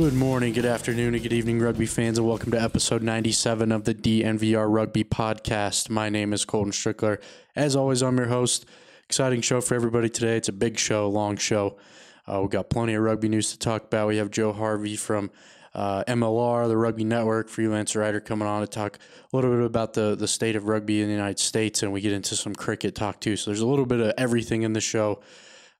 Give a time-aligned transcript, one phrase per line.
[0.00, 3.84] Good morning, good afternoon, and good evening, rugby fans, and welcome to episode 97 of
[3.84, 5.90] the DNVR Rugby Podcast.
[5.90, 7.20] My name is Colton Strickler.
[7.54, 8.64] As always, I'm your host.
[9.04, 10.38] Exciting show for everybody today.
[10.38, 11.76] It's a big show, long show.
[12.26, 14.08] Uh, we've got plenty of rugby news to talk about.
[14.08, 15.30] We have Joe Harvey from
[15.74, 18.98] uh, MLR, the Rugby Network, freelance writer, coming on to talk
[19.30, 22.00] a little bit about the, the state of rugby in the United States, and we
[22.00, 23.36] get into some cricket talk too.
[23.36, 25.20] So there's a little bit of everything in the show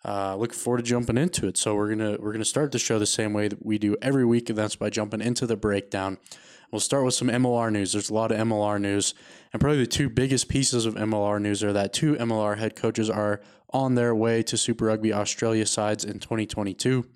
[0.05, 1.57] uh, looking forward to jumping into it.
[1.57, 4.25] So we're gonna we're gonna start the show the same way that we do every
[4.25, 6.19] week, and that's by jumping into the breakdown.
[6.71, 7.93] We'll start with some MLR news.
[7.93, 9.15] There's a lot of MLR news,
[9.53, 13.11] and probably the two biggest pieces of MLR news are that two MLR head coaches
[13.11, 17.07] are on their way to Super Rugby Australia sides in 2022.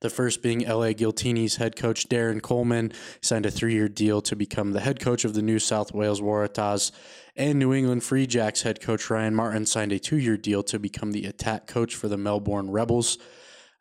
[0.00, 4.36] The first being LA Giltinis head coach Darren Coleman signed a three year deal to
[4.36, 6.92] become the head coach of the New South Wales Waratahs.
[7.34, 10.78] And New England Free Jacks head coach Ryan Martin signed a two year deal to
[10.78, 13.16] become the attack coach for the Melbourne Rebels.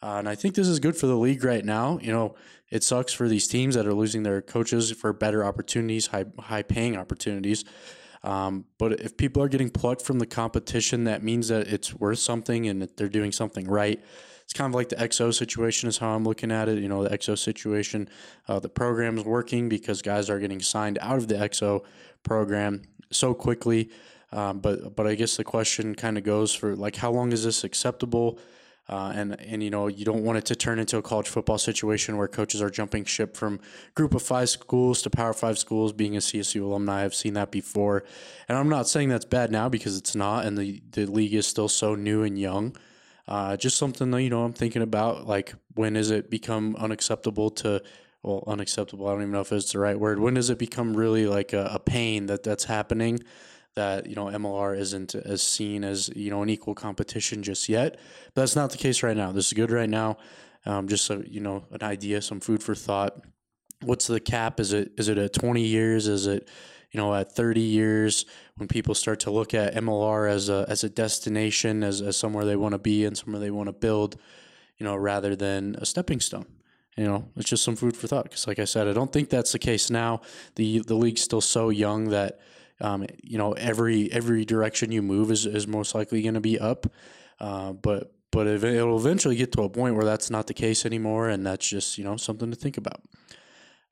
[0.02, 2.00] Uh, and I think this is good for the league right now.
[2.02, 2.36] You know,
[2.70, 6.64] it sucks for these teams that are losing their coaches for better opportunities, high high
[6.64, 7.66] paying opportunities.
[8.24, 12.20] Um, but if people are getting plucked from the competition, that means that it's worth
[12.20, 14.02] something and that they're doing something right
[14.46, 16.78] it's kind of like the XO situation is how I'm looking at it.
[16.78, 18.08] You know, the XO situation,
[18.48, 21.84] uh, the program is working because guys are getting signed out of the XO
[22.24, 23.90] program so quickly.
[24.32, 27.44] Um, but but I guess the question kind of goes for like how long is
[27.44, 28.40] this acceptable?
[28.88, 31.58] Uh, and and you know you don't want it to turn into a college football
[31.58, 33.60] situation where coaches are jumping ship from
[33.96, 35.92] group of five schools to power five schools.
[35.92, 38.04] Being a CSU alumni, I've seen that before,
[38.48, 41.48] and I'm not saying that's bad now because it's not, and the the league is
[41.48, 42.76] still so new and young.
[43.28, 45.28] Uh, just something that you know I'm thinking about.
[45.28, 47.82] Like, when does it become unacceptable to?
[48.22, 49.08] Well, unacceptable.
[49.08, 50.20] I don't even know if it's the right word.
[50.20, 53.20] When does it become really like a, a pain that that's happening?
[53.76, 58.00] That you know MLR isn't as seen as you know an equal competition just yet.
[58.34, 59.32] But that's not the case right now.
[59.32, 60.18] This is good right now.
[60.66, 63.24] Um, just so you know, an idea, some food for thought.
[63.82, 64.60] What's the cap?
[64.60, 66.08] Is it is it at 20 years?
[66.08, 66.48] Is it
[66.96, 68.26] you know, at 30 years,
[68.56, 72.46] when people start to look at MLR as a as a destination, as, as somewhere
[72.46, 74.16] they want to be and somewhere they want to build,
[74.78, 76.46] you know, rather than a stepping stone.
[76.96, 78.24] You know, it's just some food for thought.
[78.24, 80.22] Because, like I said, I don't think that's the case now.
[80.56, 82.40] the The league's still so young that,
[82.80, 86.58] um, you know, every every direction you move is is most likely going to be
[86.58, 86.88] up.
[87.42, 91.28] Uh, but but it'll eventually get to a point where that's not the case anymore,
[91.28, 93.02] and that's just you know something to think about.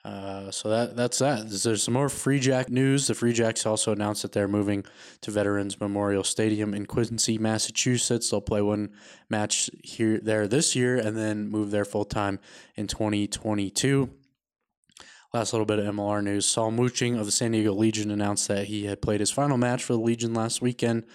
[0.05, 1.49] Uh, so that that's that.
[1.49, 3.07] There's some more Free Jack news.
[3.07, 4.85] The Free Jacks also announced that they're moving
[5.21, 8.29] to Veterans Memorial Stadium in Quincy, Massachusetts.
[8.29, 8.91] They'll play one
[9.29, 12.39] match here there this year and then move there full time
[12.75, 14.09] in 2022.
[15.33, 16.45] Last little bit of MLR news.
[16.45, 19.83] Psalm Wooching of the San Diego Legion announced that he had played his final match
[19.83, 21.05] for the Legion last weekend.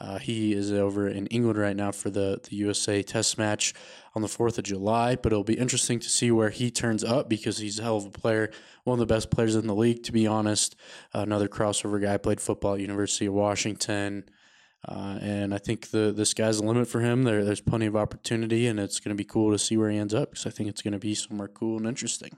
[0.00, 3.74] Uh, he is over in England right now for the, the USA Test match
[4.14, 7.28] on the 4th of July, but it'll be interesting to see where he turns up
[7.28, 8.50] because he's a hell of a player,
[8.84, 10.76] one of the best players in the league, to be honest.
[11.14, 14.24] Uh, another crossover guy, played football at University of Washington.
[14.86, 17.24] Uh, and I think the the sky's the limit for him.
[17.24, 19.98] There, there's plenty of opportunity, and it's going to be cool to see where he
[19.98, 22.36] ends up because I think it's going to be somewhere cool and interesting.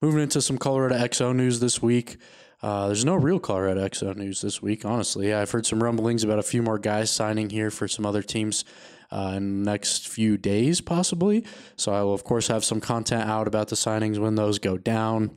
[0.00, 2.18] Moving into some Colorado XO news this week.
[2.62, 5.32] Uh, there's no real Colorado XO news this week, honestly.
[5.32, 8.64] I've heard some rumblings about a few more guys signing here for some other teams
[9.10, 11.44] uh, in the next few days, possibly.
[11.76, 14.76] So I will, of course, have some content out about the signings when those go
[14.76, 15.36] down.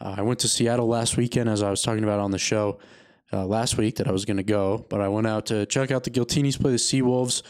[0.00, 2.80] Uh, I went to Seattle last weekend, as I was talking about on the show
[3.32, 5.92] uh, last week that I was going to go, but I went out to check
[5.92, 7.42] out the Giltinis play the Seawolves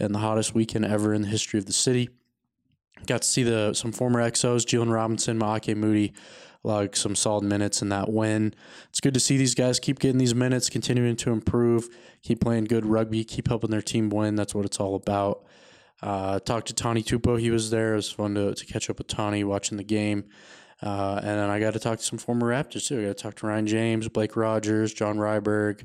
[0.00, 2.10] and the hottest weekend ever in the history of the city.
[3.06, 6.12] Got to see the some former XOs, Jalen Robinson, Maake Moody,
[6.64, 8.54] like some solid minutes in that win.
[8.90, 11.88] It's good to see these guys keep getting these minutes, continuing to improve,
[12.22, 14.34] keep playing good rugby, keep helping their team win.
[14.34, 15.44] That's what it's all about.
[16.02, 17.40] Uh, talked to Tani Tupou.
[17.40, 17.94] He was there.
[17.94, 20.24] It was fun to, to catch up with Tani watching the game.
[20.80, 23.00] Uh, and then I got to talk to some former Raptors too.
[23.00, 25.82] I got to talk to Ryan James, Blake Rogers, John Ryberg.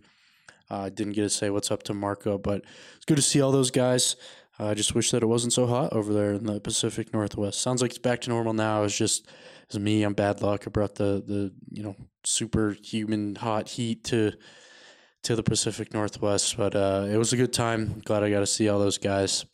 [0.70, 2.64] Uh, I uh, didn't get to say what's up to Marco, but
[2.96, 4.16] it's good to see all those guys.
[4.60, 7.60] I uh, just wish that it wasn't so hot over there in the Pacific Northwest.
[7.60, 8.84] Sounds like it's back to normal now.
[8.84, 9.28] It's just
[9.64, 10.04] it's me.
[10.04, 10.64] I'm bad luck.
[10.66, 14.34] I brought the the you know superhuman hot heat to
[15.24, 18.02] to the Pacific Northwest, but uh, it was a good time.
[18.06, 19.46] Glad I got to see all those guys.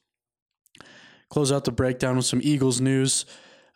[1.29, 3.25] Close out the breakdown with some Eagles news.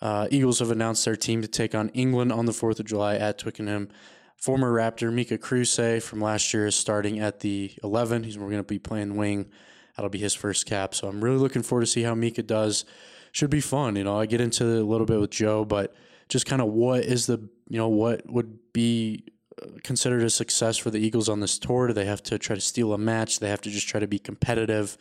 [0.01, 3.15] Uh, Eagles have announced their team to take on England on the 4th of July
[3.15, 3.89] at Twickenham.
[4.37, 8.23] Former Raptor Mika Kruse from last year is starting at the 11.
[8.23, 9.51] He's we're going to be playing wing
[9.95, 10.95] That'll be his first cap.
[10.95, 12.85] So I'm really looking forward to see how Mika does.
[13.31, 13.95] Should be fun.
[13.95, 15.95] You know, I get into a little bit with Joe, but
[16.33, 17.37] just kind of what is the,
[17.69, 19.23] you know, what would be
[19.61, 21.87] uh, considered a success for the Eagles on this tour?
[21.87, 23.37] Do they have to try to steal a match?
[23.37, 24.97] Do they have to just try to be competitive?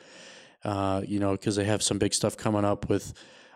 [0.62, 3.14] Uh, you know, because they have some big stuff coming up with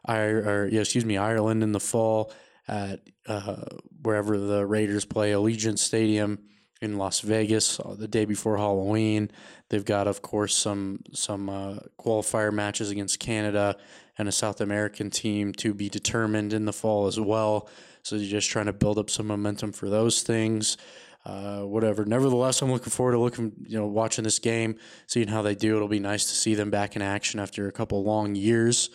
[0.08, 2.32] or yeah, excuse me, Ireland in the fall
[2.66, 3.64] at uh,
[4.02, 6.38] wherever the Raiders play, Allegiant Stadium
[6.80, 9.30] in Las Vegas uh, the day before Halloween.
[9.68, 13.76] They've got, of course, some some uh, qualifier matches against Canada
[14.18, 17.68] and a South American team to be determined in the fall as well.
[18.02, 20.76] So you're just trying to build up some momentum for those things.
[21.24, 22.04] Uh, whatever.
[22.04, 24.76] Nevertheless, I'm looking forward to looking, you know, watching this game,
[25.08, 25.74] seeing how they do.
[25.74, 28.90] It'll be nice to see them back in action after a couple long years.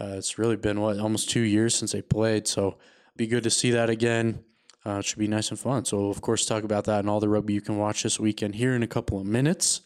[0.00, 2.76] Uh, it's really been what almost two years since they played, so
[3.16, 4.42] be good to see that again.
[4.84, 5.84] Uh, it should be nice and fun.
[5.84, 8.56] So, of course, talk about that and all the rugby you can watch this weekend
[8.56, 9.82] here in a couple of minutes.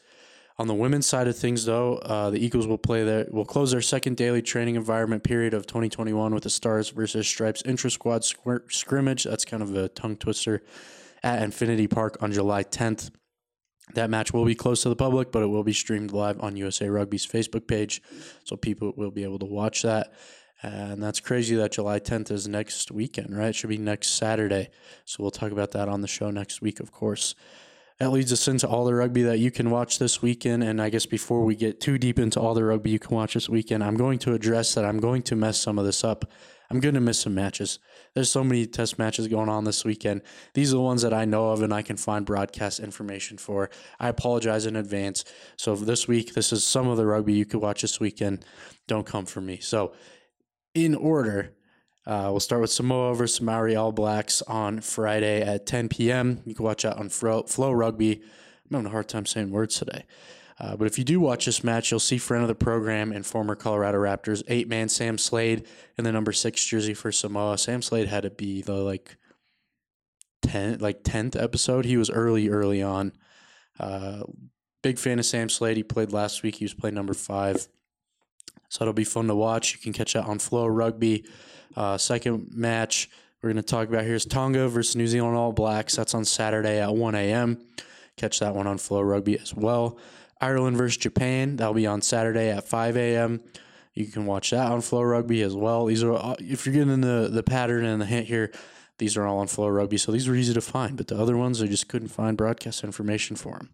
[0.61, 3.71] On the women's side of things, though, uh, the Eagles will play their will close
[3.71, 8.25] their second daily training environment period of 2021 with the Stars versus Stripes intra squad
[8.25, 9.23] scrimmage.
[9.23, 10.63] That's kind of a tongue twister
[11.23, 13.11] at Infinity Park on July 10th.
[13.95, 16.57] That match will be closed to the public, but it will be streamed live on
[16.57, 18.03] USA Rugby's Facebook page,
[18.45, 20.13] so people will be able to watch that.
[20.61, 23.51] And that's crazy that July 10th is next weekend, right?
[23.51, 24.71] It should be next Saturday.
[25.05, 27.37] So we'll talk about that on the show next week, of course.
[27.99, 30.63] That leads us into all the rugby that you can watch this weekend.
[30.63, 33.35] And I guess before we get too deep into all the rugby you can watch
[33.35, 36.31] this weekend, I'm going to address that I'm going to mess some of this up.
[36.71, 37.81] I'm going to miss some matches.
[38.15, 40.23] There's so many test matches going on this weekend.
[40.55, 43.69] These are the ones that I know of and I can find broadcast information for.
[43.99, 45.25] I apologize in advance.
[45.57, 48.45] So this week, this is some of the rugby you could watch this weekend.
[48.87, 49.59] Don't come for me.
[49.59, 49.93] So
[50.75, 51.55] in order.
[52.09, 56.41] Uh, we'll start with Samoa versus Maori All Blacks on Friday at 10 p.m.
[56.47, 58.23] You can watch that on Fro- FloRugby.
[58.23, 60.07] I'm having a hard time saying words today.
[60.59, 63.27] Uh, but if you do watch this match, you'll see friend of the program and
[63.27, 65.67] former Colorado Raptors eight man Sam Slade
[65.99, 67.59] in the number six jersey for Samoa.
[67.59, 69.19] Sam Slade had to be the like
[70.41, 71.85] ten like tenth episode.
[71.85, 73.13] He was early, early on.
[73.79, 74.23] Uh,
[74.83, 75.77] big fan of Sam Slade.
[75.77, 76.55] He played last week.
[76.55, 77.69] He was playing number five.
[78.71, 79.75] So it'll be fun to watch.
[79.75, 81.27] You can catch that on FloRugby.
[81.79, 83.09] Uh, second match
[83.41, 85.95] we're going to talk about here is Tonga versus New Zealand All Blacks.
[85.95, 87.65] That's on Saturday at 1 a.m.
[88.17, 89.97] Catch that one on FloRugby as well.
[90.41, 91.55] Ireland versus Japan.
[91.55, 93.41] That'll be on Saturday at 5 a.m.
[93.95, 95.87] You can watch that on FloRugby as well.
[95.87, 98.51] These are uh, if you're getting the the pattern and the hint here,
[98.99, 100.97] these are all on FloRugby, so these were easy to find.
[100.97, 103.71] But the other ones, I just couldn't find broadcast information for them.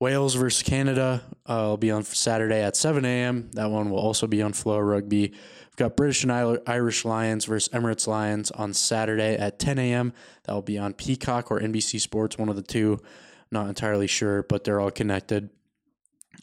[0.00, 3.50] Wales versus Canada uh, will be on Saturday at 7 a.m.
[3.52, 5.34] That one will also be on FloRugby.
[5.74, 10.12] We've got British and Irish Lions versus Emirates Lions on Saturday at 10 a.m.
[10.44, 13.00] That will be on Peacock or NBC Sports, one of the two.
[13.50, 15.50] Not entirely sure, but they're all connected.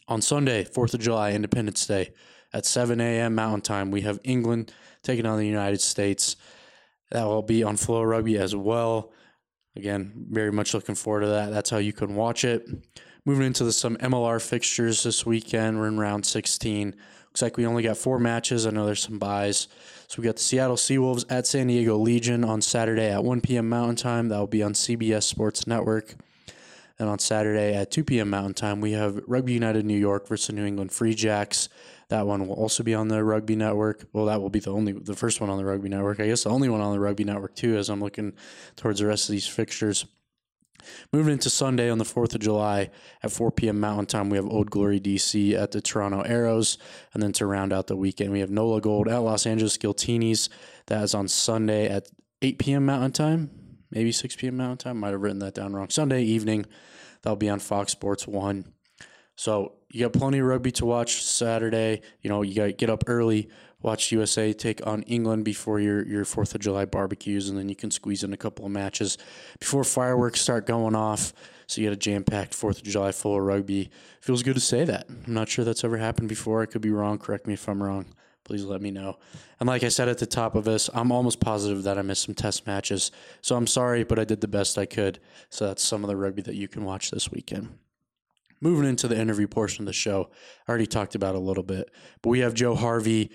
[0.06, 2.12] On Sunday, 4th of July, Independence Day,
[2.52, 3.34] at 7 a.m.
[3.34, 4.70] Mountain Time, we have England
[5.02, 6.36] taking on the United States.
[7.10, 9.12] That will be on FloRugby as well.
[9.76, 11.50] Again, very much looking forward to that.
[11.50, 12.68] That's how you can watch it.
[13.24, 16.94] Moving into the, some MLR fixtures this weekend, we're in round 16.
[17.32, 18.66] Looks like we only got four matches.
[18.66, 19.66] I know there's some buys.
[20.06, 23.70] So we got the Seattle Seawolves at San Diego Legion on Saturday at 1 p.m.
[23.70, 24.28] Mountain Time.
[24.28, 26.14] That will be on CBS Sports Network.
[26.98, 28.28] And on Saturday at 2 p.m.
[28.28, 31.70] Mountain Time, we have Rugby United New York versus New England Free Jacks.
[32.10, 34.04] That one will also be on the Rugby Network.
[34.12, 36.20] Well, that will be the only, the first one on the Rugby Network.
[36.20, 38.34] I guess the only one on the Rugby Network too, as I'm looking
[38.76, 40.04] towards the rest of these fixtures.
[41.12, 42.90] Moving into Sunday on the 4th of July
[43.22, 43.80] at 4 p.m.
[43.80, 46.78] Mountain Time, we have Old Glory DC at the Toronto Arrows.
[47.14, 50.48] And then to round out the weekend, we have NOLA Gold at Los Angeles Giltinis.
[50.86, 52.08] That is on Sunday at
[52.42, 52.86] 8 p.m.
[52.86, 53.50] Mountain Time,
[53.90, 54.56] maybe 6 p.m.
[54.56, 54.98] Mountain Time.
[54.98, 55.88] Might have written that down wrong.
[55.90, 56.66] Sunday evening,
[57.22, 58.64] that'll be on Fox Sports 1.
[59.36, 62.02] So you got plenty of rugby to watch Saturday.
[62.20, 63.48] You know, you got to get up early,
[63.82, 67.76] watch USA take on England before your your Fourth of July barbecues, and then you
[67.76, 69.18] can squeeze in a couple of matches
[69.58, 71.32] before fireworks start going off.
[71.66, 73.90] So you got a jam packed Fourth of July full of rugby.
[74.20, 75.06] Feels good to say that.
[75.08, 76.62] I'm not sure that's ever happened before.
[76.62, 77.18] I could be wrong.
[77.18, 78.06] Correct me if I'm wrong.
[78.44, 79.18] Please let me know.
[79.60, 82.24] And like I said at the top of this, I'm almost positive that I missed
[82.24, 83.12] some test matches.
[83.40, 85.20] So I'm sorry, but I did the best I could.
[85.48, 87.68] So that's some of the rugby that you can watch this weekend
[88.62, 90.30] moving into the interview portion of the show,
[90.66, 91.90] I already talked about a little bit,
[92.22, 93.30] but we have Joe Harvey.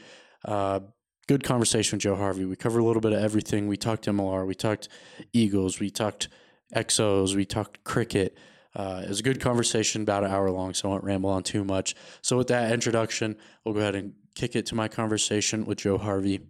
[0.46, 0.80] Uh,
[1.28, 2.46] good conversation with Joe Harvey.
[2.46, 3.68] We covered a little bit of everything.
[3.68, 4.90] We talked MLR, we talked
[5.34, 6.30] Eagles, we talked
[6.76, 8.38] Exos, we talked cricket.
[8.76, 11.42] Uh, it was a good conversation, about an hour long, so I won't ramble on
[11.42, 11.96] too much.
[12.22, 15.98] So, with that introduction, we'll go ahead and kick it to my conversation with Joe
[15.98, 16.42] Harvey.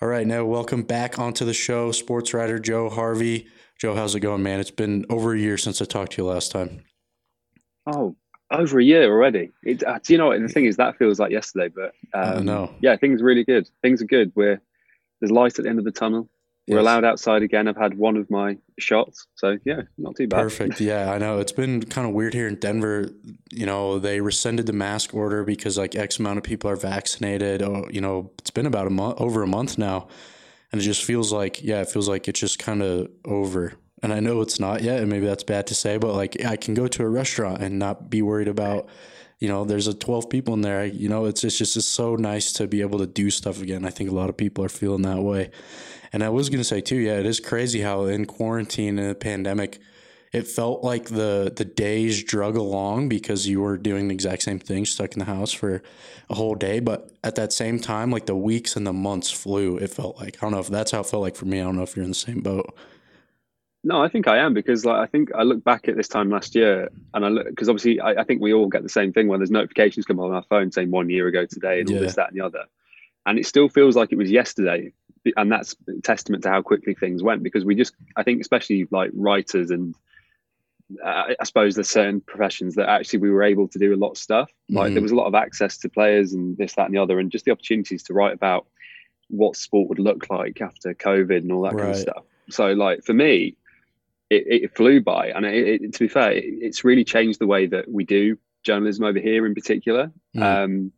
[0.00, 3.46] All right, now welcome back onto the show, sports writer Joe Harvey.
[3.78, 4.58] Joe, how's it going, man?
[4.58, 6.84] It's been over a year since I talked to you last time.
[7.86, 8.16] Oh,
[8.50, 9.50] over a year already.
[9.62, 10.40] It, uh, do you know what?
[10.40, 12.70] the thing is, that feels like yesterday, but um, I.
[12.80, 13.68] Yeah, things are really good.
[13.82, 14.32] Things are good.
[14.34, 14.60] We're
[15.20, 16.28] there's light at the end of the tunnel.
[16.68, 16.82] we're Yes.
[16.82, 17.66] allowed outside again.
[17.66, 20.38] I've had one of my shots, so yeah, not too bad.
[20.42, 20.80] Perfect.
[20.90, 21.38] Yeah, I know.
[21.40, 23.10] It's been kind of weird here in Denver.
[23.50, 27.62] You know, they rescinded the mask order because like X amount of people are vaccinated.
[27.62, 30.08] Oh, you know, it's been about a month, over a month now.
[30.70, 33.72] And it just feels like, yeah, it feels like it's just kind of over.
[34.02, 36.56] And I know it's not yet, and maybe that's bad to say, but like I
[36.56, 38.88] can go to a restaurant and not be worried about,
[39.38, 40.84] you know, there's a 12 people in there.
[40.84, 43.84] You know, it's, it's just it's so nice to be able to do stuff again.
[43.84, 45.50] I think a lot of people are feeling that way.
[46.12, 49.10] And I was going to say too, yeah, it is crazy how in quarantine and
[49.10, 49.78] the pandemic,
[50.32, 54.58] it felt like the the days drug along because you were doing the exact same
[54.58, 55.82] thing, stuck in the house for
[56.28, 56.80] a whole day.
[56.80, 59.78] But at that same time, like the weeks and the months flew.
[59.78, 61.60] It felt like I don't know if that's how it felt like for me.
[61.60, 62.74] I don't know if you're in the same boat.
[63.84, 66.30] No, I think I am because like I think I look back at this time
[66.30, 69.12] last year and I look because obviously I, I think we all get the same
[69.12, 71.94] thing when there's notifications come on our phone saying one year ago today and all
[72.00, 72.64] this, that, and the other,
[73.26, 74.92] and it still feels like it was yesterday,
[75.36, 79.10] and that's testament to how quickly things went because we just I think especially like
[79.14, 79.94] writers and
[81.04, 84.12] uh, I suppose there's certain professions that actually we were able to do a lot
[84.12, 84.50] of stuff.
[84.70, 84.94] Like Mhm.
[84.94, 87.30] there was a lot of access to players and this, that, and the other, and
[87.30, 88.66] just the opportunities to write about
[89.28, 92.24] what sport would look like after COVID and all that kind of stuff.
[92.50, 93.54] So, like for me,
[94.30, 97.46] it, it flew by, and it, it, to be fair, it, it's really changed the
[97.46, 100.12] way that we do journalism over here, in particular.
[100.36, 100.42] Mm.
[100.42, 100.92] Um,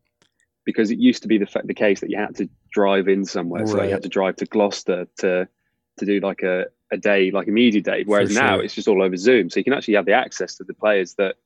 [0.64, 3.66] because it used to be the the case that you had to drive in somewhere,
[3.66, 5.48] so you had to drive to Gloucester to
[5.98, 8.04] to do like a, a day, like a media day.
[8.04, 10.64] Whereas now it's just all over Zoom, so you can actually have the access to
[10.64, 11.36] the players that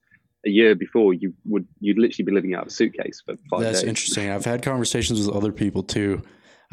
[0.47, 3.61] a year before you would you'd literally be living out of a suitcase for five
[3.61, 3.89] That's days.
[3.89, 4.31] interesting.
[4.31, 6.23] I've had conversations with other people too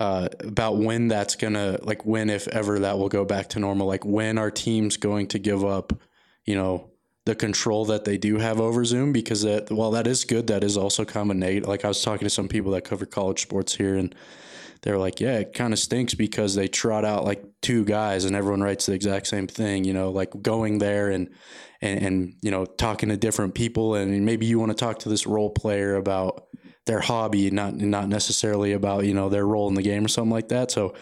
[0.01, 3.85] uh, about when that's gonna like when if ever that will go back to normal.
[3.85, 5.93] Like when are teams going to give up,
[6.43, 6.89] you know,
[7.25, 9.13] the control that they do have over Zoom?
[9.13, 11.69] Because that while that is good, that is also of negative.
[11.69, 14.15] Like I was talking to some people that cover college sports here and.
[14.83, 18.35] They're like, yeah, it kind of stinks because they trot out like two guys and
[18.35, 21.29] everyone writes the exact same thing, you know, like going there and,
[21.81, 23.93] and, and, you know, talking to different people.
[23.93, 26.47] And maybe you want to talk to this role player about
[26.85, 30.31] their hobby, not not necessarily about you know their role in the game or something
[30.31, 30.71] like that.
[30.71, 30.95] So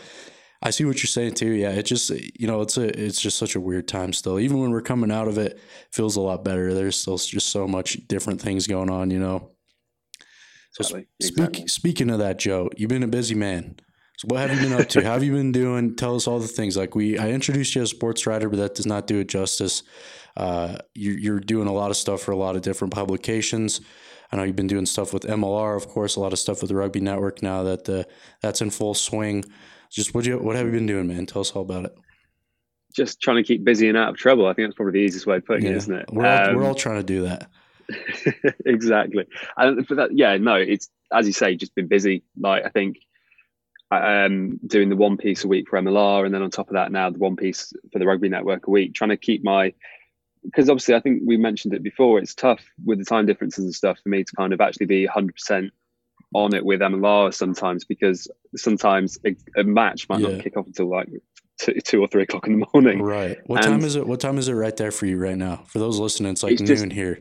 [0.61, 1.51] I see what you're saying too.
[1.51, 4.39] Yeah, it just you know it's a it's just such a weird time still.
[4.39, 5.59] Even when we're coming out of it, it
[5.91, 6.73] feels a lot better.
[6.73, 9.09] There's still just so much different things going on.
[9.11, 9.51] You know.
[10.71, 11.67] So Exactly, speak, exactly.
[11.67, 13.77] speaking of that, Joe, you've been a busy man.
[14.17, 15.01] So what have you been up to?
[15.01, 15.95] How have you been doing?
[15.95, 16.75] Tell us all the things.
[16.75, 19.29] Like we, I introduced you as a sports writer, but that does not do it
[19.29, 19.81] justice.
[20.35, 23.79] Uh, you, you're doing a lot of stuff for a lot of different publications.
[24.31, 26.69] I know you've been doing stuff with MLR, of course, a lot of stuff with
[26.69, 28.07] the Rugby Network now that the
[28.41, 29.43] that's in full swing.
[29.89, 31.25] Just what you what have you been doing, man?
[31.25, 31.95] Tell us all about it.
[32.95, 34.45] Just trying to keep busy and out of trouble.
[34.45, 36.05] I think that's probably the easiest way of putting it, isn't it?
[36.11, 37.49] We're all, Um, we're all trying to do that.
[38.65, 39.25] exactly.
[39.57, 42.23] And for that, yeah, no, it's as you say, just been busy.
[42.39, 42.97] Like I think
[43.89, 46.73] I um doing the one piece a week for MLR, and then on top of
[46.73, 48.93] that, now the one piece for the Rugby Network a week.
[48.93, 49.73] Trying to keep my
[50.43, 52.19] because obviously I think we mentioned it before.
[52.19, 55.05] It's tough with the time differences and stuff for me to kind of actually be
[55.05, 55.71] 100 percent
[56.33, 60.29] on it with MLR sometimes because sometimes a, a match might Yeah.
[60.35, 61.09] not kick off until like
[61.59, 63.01] two, two or three o'clock in the morning.
[63.01, 63.37] Right.
[63.47, 64.05] What and- time is it?
[64.07, 65.63] What time is it right there for you right now?
[65.67, 67.19] For those listening, it's like It's noon just- here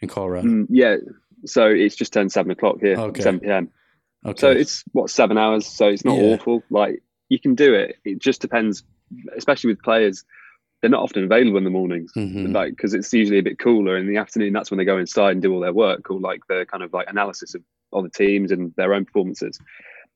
[0.00, 0.46] in Colorado.
[0.48, 0.96] Mm, yeah,
[1.44, 3.22] so it's just turned seven o'clock here, Okay.
[3.22, 3.70] 7 p.m.
[4.24, 4.40] Okay.
[4.40, 5.66] So it's what seven hours.
[5.66, 6.34] So it's not Yeah.
[6.34, 6.62] awful.
[6.70, 7.96] Like you can do it.
[8.04, 8.82] It just depends,
[9.36, 10.24] especially with players.
[10.82, 12.52] They're not often available in the mornings, Mhm.
[12.54, 14.52] like because it's usually a bit cooler in the afternoon.
[14.52, 16.92] That's when they go inside and do all their work, or like the kind of
[16.92, 19.58] like analysis of other teams and their own performances.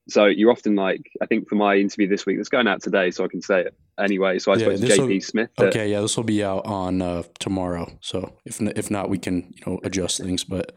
[0.07, 3.11] So you're often like, I think for my interview this week, that's going out today,
[3.11, 4.39] so I can say it anyway.
[4.39, 5.49] So I Yeah, spoke to JP Smith.
[5.57, 7.87] at- Okay, yeah, this will be out on uh, tomorrow.
[8.01, 10.43] So if if not, we can you know adjust things.
[10.43, 10.73] But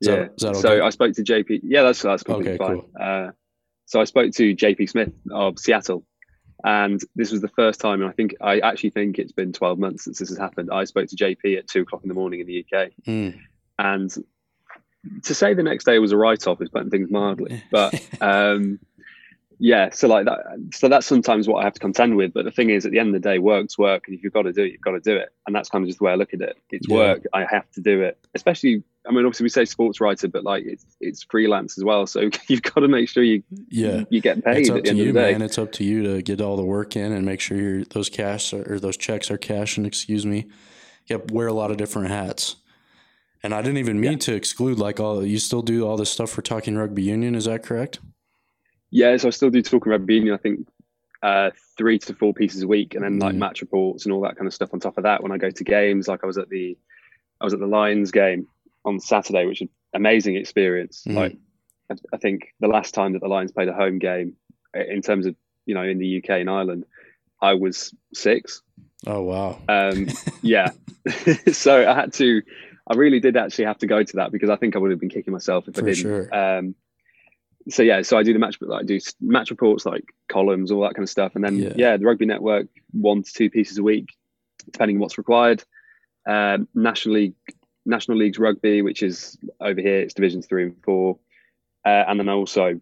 [0.00, 0.16] is yeah.
[0.16, 0.84] that, that So?
[0.84, 1.60] I spoke to JP.
[1.64, 2.80] Yeah, that's that's completely Okay, fine.
[2.80, 2.90] cool.
[2.98, 3.30] Uh,
[3.86, 6.04] so I spoke to JP Smith of Seattle,
[6.66, 9.78] and this was the first time, and I think I actually think it's been 12
[9.78, 10.68] months since this has happened.
[10.70, 13.38] I spoke to JP at two o'clock in the morning in the UK, Mm.
[13.78, 14.10] and
[15.22, 18.80] to say the next day was a write-off is putting things mildly, but um,
[19.58, 19.90] yeah.
[19.90, 20.40] So like that,
[20.74, 22.34] so that's sometimes what I have to contend with.
[22.34, 24.32] But the thing is, at the end of the day, work's work, and if you've
[24.32, 26.04] got to do it, you've got to do it, and that's kind of just the
[26.04, 26.56] way I look at it.
[26.70, 26.96] It's Yeah.
[26.96, 27.22] work.
[27.32, 28.82] I have to do it, especially.
[29.08, 32.06] I mean, obviously we say sports writer, but like it's it's freelance as well.
[32.06, 34.84] So you've got to make sure you yeah, you get paid it's at up the
[34.84, 35.32] to end you, of the day.
[35.32, 35.42] man.
[35.42, 38.08] It's up to you to get all the work in and make sure your those
[38.08, 39.86] cash are, or those checks are cashing.
[39.86, 40.46] Excuse me.
[41.06, 42.56] You have wear a lot of different hats.
[43.42, 44.18] And I didn't even mean Yeah.
[44.18, 47.34] to exclude like all you still do all this stuff for talking rugby union.
[47.36, 48.00] Is that correct?
[48.90, 50.34] Yeah, so I still do talking rugby union.
[50.34, 50.66] I think
[51.22, 53.38] uh, three to four pieces a week, and then like Mm.
[53.38, 55.22] match reports and all that kind of stuff on top of that.
[55.22, 56.76] When I go to games, like I was at the,
[57.40, 58.48] I was at the Lions game
[58.86, 61.02] on Saturday, which was an amazing experience.
[61.06, 61.14] Mhm.
[61.14, 61.36] Like
[61.90, 64.36] I, I think the last time that the Lions played a home game,
[64.74, 65.34] in terms of
[65.66, 66.84] you know, in the UK and Ireland,
[67.42, 68.62] I was six.
[69.06, 69.58] Oh wow.
[69.68, 70.06] Um,
[70.42, 70.70] yeah.
[71.52, 72.42] so I had to.
[72.88, 75.00] I really did actually have to go to that because I think I would have
[75.00, 75.96] been kicking myself if For I didn't.
[76.02, 76.34] sure.
[76.34, 76.74] Um,
[77.68, 80.70] so yeah, so I do the match, but like I do match reports, like columns,
[80.70, 81.72] all that kind of stuff, and then Yeah.
[81.74, 84.14] yeah, the Rugby Network, one to two pieces a week,
[84.70, 85.64] depending on what's required.
[86.28, 87.34] Um, National League,
[87.86, 91.18] National Leagues Rugby, which is over here, it's divisions three and four,
[91.84, 92.80] uh, and then also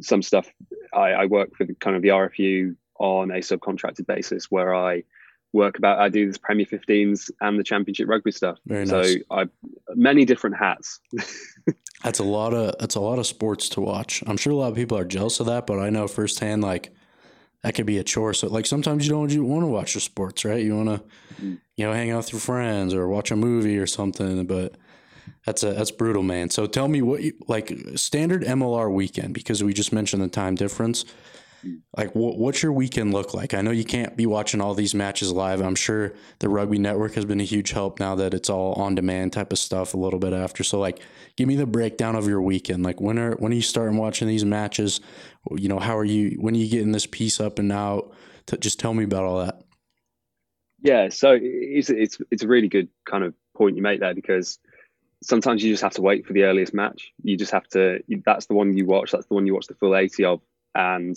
[0.00, 0.50] some stuff.
[0.94, 5.04] I, I work for kind of the RFU on a subcontracted basis, where I
[5.52, 5.98] work about.
[5.98, 8.58] I do this Premier 15s and the Championship Rugby stuff.
[8.66, 9.02] Very so.
[9.30, 9.48] I
[9.94, 11.00] many different hats.
[12.04, 14.22] That's a lot of that's a lot of sports to watch.
[14.24, 16.92] I'm sure a lot of people are jealous of that, but I know firsthand like
[17.62, 18.34] that could be a chore.
[18.34, 20.62] So like sometimes you don't you want to watch the sports, right?
[20.62, 21.04] You want to
[21.42, 21.60] Mm.
[21.76, 24.74] you know hang out with your friends or watch a movie or something, but
[25.46, 26.50] that's a that's brutal, man.
[26.50, 30.54] So tell me what you like standard MLR weekend because we just mentioned the time
[30.54, 31.04] difference.
[31.96, 33.54] Like what what's your weekend look like?
[33.54, 35.60] I know you can't be watching all these matches live.
[35.60, 38.94] I'm sure the Rugby Network has been a huge help now that it's all on
[38.94, 40.62] demand type of stuff a little bit after.
[40.62, 41.00] So like
[41.36, 42.84] give me the breakdown of your weekend.
[42.84, 45.00] Like when are when are you starting watching these matches?
[45.50, 48.12] You know, how are you when are you getting this piece up and out?
[48.46, 49.62] T- just tell me about all that.
[50.80, 54.60] Yeah, so it's it's it's a really good kind of point you make there because
[55.22, 57.12] sometimes you just have to wait for the earliest match.
[57.22, 57.98] You just have to.
[58.24, 59.10] That's the one you watch.
[59.10, 60.40] That's the one you watch the full eighty of,
[60.74, 61.16] and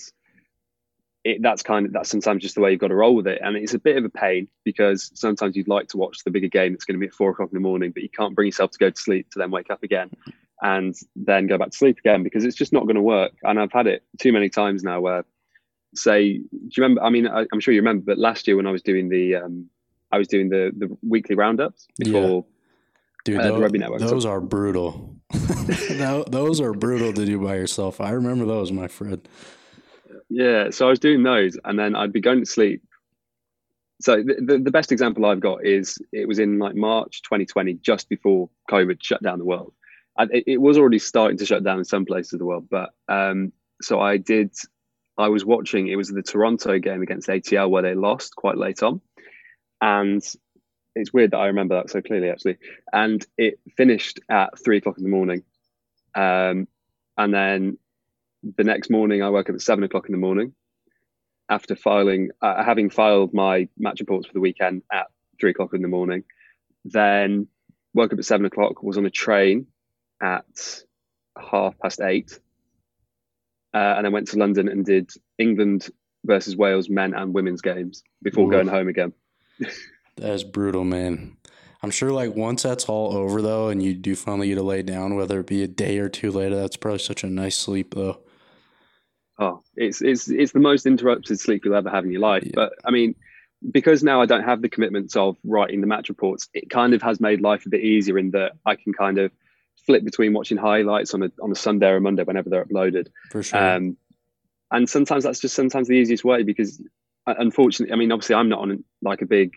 [1.23, 3.39] it, that's kind of that's sometimes just the way you've got to roll with it.
[3.43, 6.47] And it's a bit of a pain because sometimes you'd like to watch the bigger
[6.47, 8.47] game that's going to be at four o'clock in the morning, but you can't bring
[8.47, 10.09] yourself to go to sleep to then wake up again
[10.63, 13.33] and then go back to sleep again because it's just not going to work.
[13.43, 15.25] And I've had it too many times now where
[15.93, 17.03] say, do you remember?
[17.03, 19.35] I mean, I, I'm sure you remember, but last year when I was doing the,
[19.35, 19.69] um,
[20.11, 22.45] I was doing the the weekly roundups before.
[23.23, 23.99] Dude, Uh, Network.
[23.99, 25.15] those are brutal.
[26.27, 28.01] Those are brutal to do by yourself.
[28.01, 29.25] I remember those, my friend.
[30.33, 32.81] Yeah, so I was doing those, and then I'd be going to sleep.
[33.99, 37.73] So the, the, the best example I've got is it was in like March 2020,
[37.75, 39.73] just before COVID shut down the world.
[40.17, 42.67] And it, it was already starting to shut down in some places of the world,
[42.71, 44.55] but um, so I did.
[45.17, 45.89] I was watching.
[45.89, 49.01] It was the Toronto game against ATL where they lost quite late on,
[49.81, 50.23] and
[50.95, 52.57] it's weird that I remember that so clearly actually.
[52.93, 55.43] And it finished at three o'clock in the morning,
[56.15, 56.69] um,
[57.17, 57.77] and then
[58.43, 60.53] the next morning I woke up at seven o'clock in the morning
[61.49, 65.07] after filing, uh, having filed my match reports for the weekend at
[65.39, 66.23] three o'clock in the morning.
[66.85, 67.47] Then
[67.93, 69.67] woke up at seven o'clock, was on a train
[70.21, 70.83] at
[71.37, 72.39] half past eight,
[73.73, 75.89] uh, and then went to London and did England
[76.23, 79.13] versus Wales men and women's games before going home again.
[80.17, 81.37] That is brutal, man.
[81.81, 84.83] I'm sure like once that's all over though, and you do finally get to lay
[84.83, 87.95] down, whether it be a day or two later, that's probably such a nice sleep
[87.95, 88.19] though.
[89.41, 92.43] Oh, it's it's it's the most interrupted sleep you'll ever have in your life.
[92.45, 92.51] Yeah.
[92.53, 93.15] But I mean,
[93.71, 97.01] because now I don't have the commitments of writing the match reports, it kind of
[97.01, 99.31] has made life a bit easier in that I can kind of
[99.85, 103.07] flip between watching highlights on a on a Sunday or a Monday whenever they're uploaded.
[103.31, 103.75] For sure.
[103.75, 103.97] Um,
[104.69, 106.79] and sometimes that's just sometimes the easiest way because
[107.25, 109.53] uh, unfortunately, I mean, obviously, I'm not on like a big.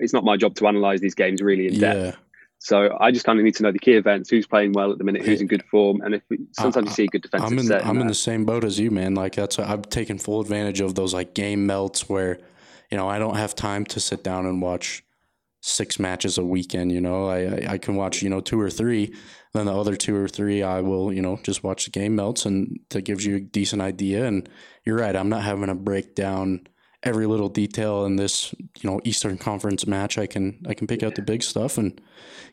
[0.00, 1.98] It's not my job to analyze these games really in depth.
[2.00, 2.29] yeah.
[2.62, 4.98] So I just kind of need to know the key events, who's playing well at
[4.98, 7.50] the minute, who's in good form, and if we, sometimes you see a good defensive
[7.50, 7.86] I'm in set.
[7.86, 9.14] I'm in the same boat as you, man.
[9.14, 12.38] Like that's I've taken full advantage of those like game melts where,
[12.90, 15.02] you know, I don't have time to sit down and watch
[15.62, 16.92] six matches a weekend.
[16.92, 19.14] You know, I I, I can watch you know two or three,
[19.54, 22.44] then the other two or three I will you know just watch the game melts,
[22.44, 24.26] and that gives you a decent idea.
[24.26, 24.46] And
[24.84, 26.68] you're right, I'm not having a break down
[27.02, 30.18] every little detail in this you know Eastern Conference match.
[30.18, 32.00] I can I can pick out the big stuff and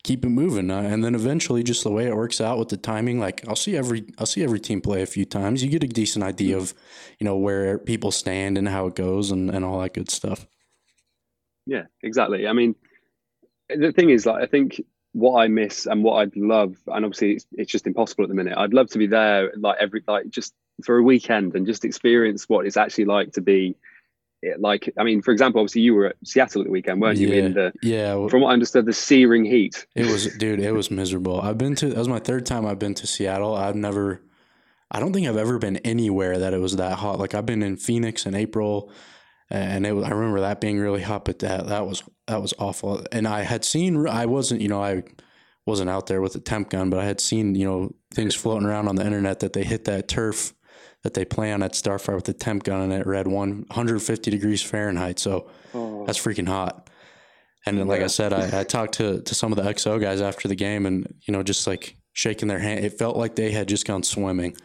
[0.03, 0.71] keep it moving.
[0.71, 3.55] Uh, and then eventually, just the way it works out with the timing, like I'll
[3.55, 5.63] see every I'll see every team play a few times.
[5.63, 6.73] You get a decent idea of,
[7.19, 10.47] you know, where people stand and how it goes and, and all that good stuff.
[11.65, 12.47] Yeah, exactly.
[12.47, 12.75] I mean,
[13.69, 14.81] the thing is, like, I think
[15.11, 18.35] what I miss and what I'd love, and obviously it's, it's just impossible at the
[18.35, 18.57] minute.
[18.57, 22.47] I'd love to be there, like every, like just for a weekend and just experience
[22.47, 23.75] what it's actually like to be,
[24.59, 27.31] like, I mean, for example, obviously you were at Seattle at the weekend, weren't you?
[27.31, 29.85] In the, Yeah, from what I understood, the searing heat.
[29.95, 31.41] it was, dude, it was miserable.
[31.41, 33.55] I've been to that was my third time I've been to Seattle.
[33.55, 34.21] I've never,
[34.91, 37.19] I don't think I've ever been anywhere that it was that hot.
[37.19, 38.91] Like I've been in Phoenix in April,
[39.49, 42.53] and it, was- I remember that being really hot, but that that was that was
[42.59, 43.03] awful.
[43.11, 45.03] And I had seen, I wasn't, you know, I
[45.65, 48.67] wasn't out there with a temp gun, but I had seen, you know, things floating
[48.67, 50.53] around on the internet that they hit that turf
[51.07, 54.61] that they play on at Starfire with the temp gun, and it read 150 degrees
[54.61, 55.19] Fahrenheit.
[55.19, 56.89] So Oh, that's freaking hot.
[57.65, 60.21] And then, like I said, I, I talked to, to some of the XO guys
[60.21, 62.83] after the game and, you know, just like shaking their hand.
[62.83, 64.55] It felt like they had just gone swimming.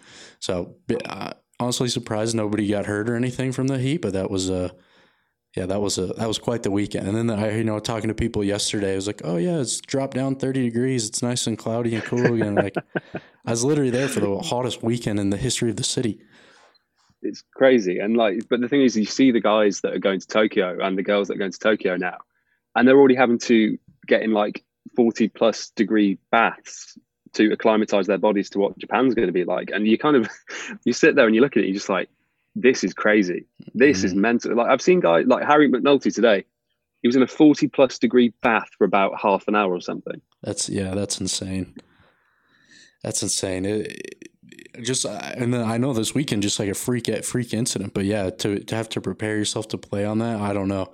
[0.41, 4.51] So, uh, honestly surprised nobody got hurt or anything from the heat, but that was
[4.51, 4.73] a
[5.57, 7.07] yeah, that was a that was quite the weekend.
[7.07, 9.81] And then I you know talking to people yesterday, I was like, oh yeah, it's
[9.81, 11.07] dropped down thirty degrees.
[11.07, 12.55] It's nice and cloudy and cool again.
[12.55, 12.75] like
[13.45, 16.21] I was literally there for the hottest weekend in the history of the city.
[17.23, 20.21] It's crazy, and like, but the thing is, you see the guys that are going
[20.21, 22.19] to Tokyo and the girls that are going to Tokyo now,
[22.75, 24.65] and they're already having to get in like
[24.97, 26.99] forty plus degree baths
[27.35, 29.71] to acclimatize their bodies to what Japan's going to be like.
[29.73, 30.29] And you kind of
[30.85, 32.09] you sit there and you look at it, you're just like,
[32.55, 33.47] this is crazy.
[33.75, 34.05] This mm.
[34.05, 34.55] is mental.
[34.55, 36.45] Like I've seen guys like Harry McNulty today.
[37.01, 40.21] He was in a 40 plus degree bath for about half an hour or something.
[40.43, 41.75] That's yeah, that's insane.
[43.03, 43.65] That's insane.
[43.65, 44.32] It, it
[44.81, 48.05] just and then I know this weekend just like a freak at freak incident, but
[48.05, 50.93] yeah, to to have to prepare yourself to play on that, I don't know.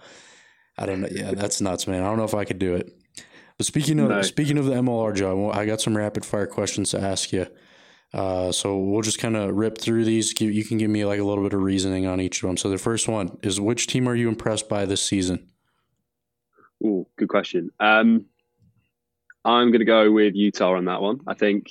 [0.76, 1.08] I don't know.
[1.10, 2.02] Yeah, that's nuts, man.
[2.02, 2.92] I don't know if I could do it.
[3.56, 4.22] But speaking of no.
[4.22, 7.46] speaking of the MLR, Joe, I got some rapid fire questions to ask you.
[8.14, 10.40] Uh, so we'll just kind of rip through these.
[10.40, 12.56] You can give me like a little bit of reasoning on each of them.
[12.56, 15.50] So the first one is which team are you impressed by this season?
[16.82, 17.70] Oh, good question.
[17.80, 18.26] Um,
[19.44, 21.20] I'm going to go with Utah on that one.
[21.26, 21.70] I think,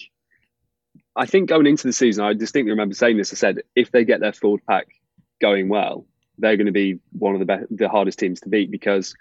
[1.18, 3.34] I think going into the season, I distinctly remember saying this.
[3.34, 4.88] I said if they get their forward pack
[5.42, 6.06] going well,
[6.38, 9.16] they're going to be one of the best, the hardest teams to beat because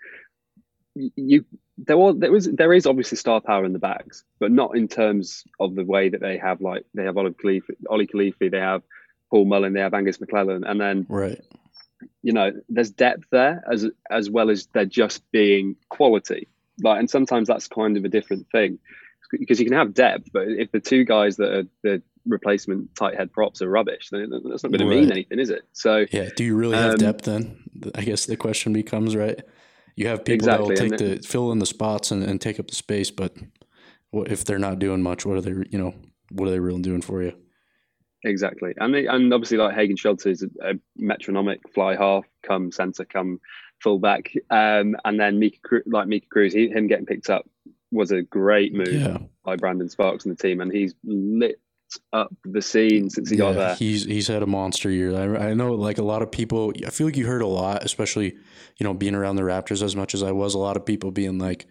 [0.94, 1.44] you
[1.78, 4.88] there was there is there is obviously star power in the backs, but not in
[4.88, 8.60] terms of the way that they have like they have Ollie Khalifi, Ollie Khalifi they
[8.60, 8.82] have
[9.30, 11.40] Paul Mullin, they have Angus McLellan, and then right,
[12.22, 16.48] you know, there's depth there as as well as there just being quality.
[16.82, 18.78] Like, and sometimes that's kind of a different thing
[19.30, 23.14] because you can have depth, but if the two guys that are the replacement tight
[23.16, 25.62] head props are rubbish, then that's not going to mean anything, is it?
[25.72, 27.62] So yeah, do you really have um, depth then?
[27.94, 29.40] I guess the question becomes right.
[29.94, 30.74] You have people exactly.
[30.74, 33.34] that will take the fill in the spots and, and take up the space, but
[34.10, 35.24] what if they're not doing much?
[35.24, 35.52] What are they?
[35.70, 35.94] You know,
[36.30, 37.32] what are they really doing for you?
[38.24, 42.72] Exactly, and they, and obviously like Hagen Schulte is a, a, metronomic fly half, come
[42.72, 43.40] centre, come
[43.80, 47.46] fullback, um, and then Mika like Mika Kruse, he, him getting picked up
[47.96, 49.18] was a great move yeah.
[49.44, 51.60] by Brandon Sparks and the team, and he's lit
[52.12, 53.74] up the scene since he yeah, got there.
[53.74, 55.14] He's he's had a monster year.
[55.14, 56.72] I, I know like a lot of people.
[56.86, 58.36] I feel like you heard a lot, especially
[58.78, 60.54] you know being around the Raptors as much as I was.
[60.54, 61.66] A lot of people being like,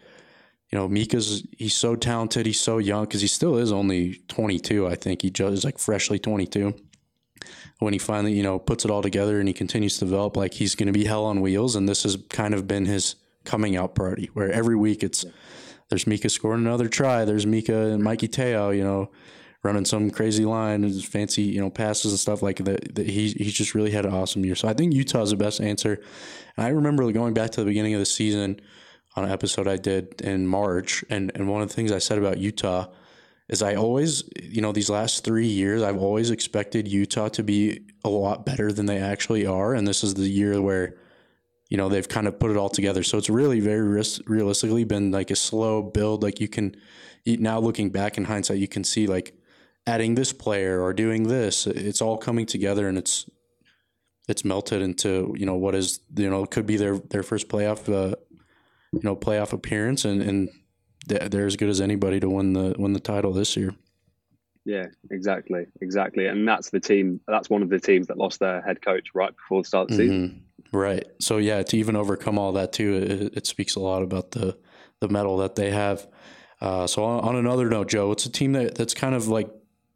[0.71, 2.45] you know, Mika's he's so talented.
[2.45, 4.87] He's so young because he still is only 22.
[4.87, 6.75] I think he just is like freshly 22.
[7.79, 10.53] When he finally you know puts it all together and he continues to develop, like
[10.53, 11.75] he's going to be hell on wheels.
[11.75, 15.23] And this has kind of been his coming out party, where every week it's.
[15.23, 15.31] Yeah.
[15.89, 17.25] There's Mika scoring another try.
[17.25, 19.11] There's Mika and Mikey Teo, you know,
[19.63, 22.95] running some crazy line and fancy, you know, passes and stuff like that.
[22.95, 24.55] that he, just really had an awesome year.
[24.55, 26.01] So I think Utah's the best answer.
[26.55, 28.59] And I remember going back to the beginning of the season
[29.15, 31.03] on an episode I did in March.
[31.09, 32.87] And, and one of the things I said about Utah
[33.47, 37.81] is I always, you know, these last three years, I've always expected Utah to be
[38.03, 39.73] a lot better than they actually are.
[39.73, 40.95] And this is the year where,
[41.69, 43.03] you know, they've kind of put it all together.
[43.03, 46.23] So it's really very realistically been like a slow build.
[46.23, 46.75] Like you can,
[47.25, 49.35] now looking back in hindsight, you can see like
[49.87, 51.67] adding this player or doing this.
[51.67, 53.29] It's all coming together and it's
[54.27, 57.87] it's melted into you know what is you know could be their their first playoff
[57.93, 58.15] uh,
[58.91, 60.49] you know playoff appearance and and
[61.07, 63.75] they're as good as anybody to win the win the title this year.
[64.65, 67.21] Yeah, exactly, exactly, and that's the team.
[67.27, 69.97] That's one of the teams that lost their head coach right before the start of
[69.97, 70.23] the mm-hmm.
[70.23, 70.44] season.
[70.75, 71.05] Right.
[71.21, 74.57] So yeah, to even overcome all that too, it, it speaks a lot about the
[74.99, 76.05] the metal that they have.
[76.59, 79.49] Uh, so on, on, another note, Joe, it's a team that that's kind of like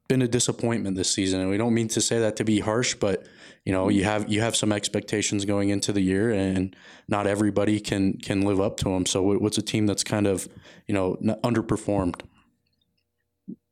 [0.08, 2.96] been a disappointment this season, and we don't mean to say that to be harsh,
[2.96, 3.28] but
[3.66, 6.74] you know you have you have some expectations going into the year, and
[7.10, 9.06] not everybody can can live up to them.
[9.06, 10.48] So, what's a team that's kind of
[10.88, 12.22] you know underperformed?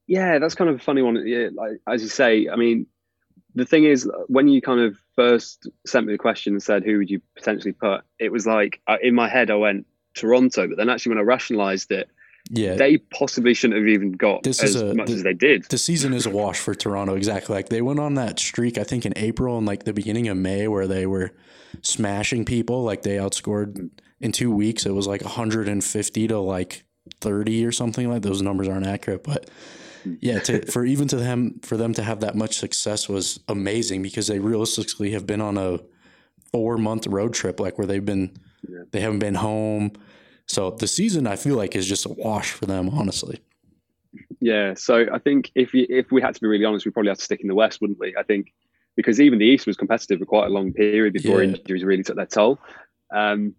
[0.07, 1.25] Yeah, that's kind of a funny one.
[1.25, 2.85] Yeah, like, as you say, I mean,
[3.57, 6.99] the thing is, when you kind of first sent me the question and said who
[6.99, 10.89] would you potentially put, it was like in my head I went Toronto, but then
[10.89, 12.07] actually when I rationalized it,
[12.49, 15.65] yeah, they possibly shouldn't have even got this as a, much the, as they did.
[15.65, 17.15] The season is a wash for Toronto.
[17.15, 18.77] Exactly, like they went on that streak.
[18.77, 21.33] I think in April and like the beginning of May, where they were
[21.81, 22.83] smashing people.
[22.83, 23.89] Like they outscored
[24.21, 24.85] in two weeks.
[24.85, 26.85] It was like 150 to like
[27.19, 28.21] 30 or something like.
[28.21, 29.49] Those numbers aren't accurate, but
[30.21, 34.01] yeah, to, for even to them for them to have that much success was amazing
[34.01, 35.79] because they realistically have been on a
[36.51, 38.37] four month road trip, like where they've been.
[38.67, 38.83] Yeah.
[38.91, 39.91] They haven't been home
[40.47, 43.39] so the season I feel like is just a wash for them, honestly.
[44.39, 47.09] Yeah, so I think if you, if we had to be really honest, we probably
[47.09, 48.15] have to stick in the West, wouldn't we?
[48.17, 48.53] I think
[48.95, 51.55] because even the East was competitive for quite a long period before yeah.
[51.55, 52.59] injuries really took their toll.
[53.13, 53.55] Um,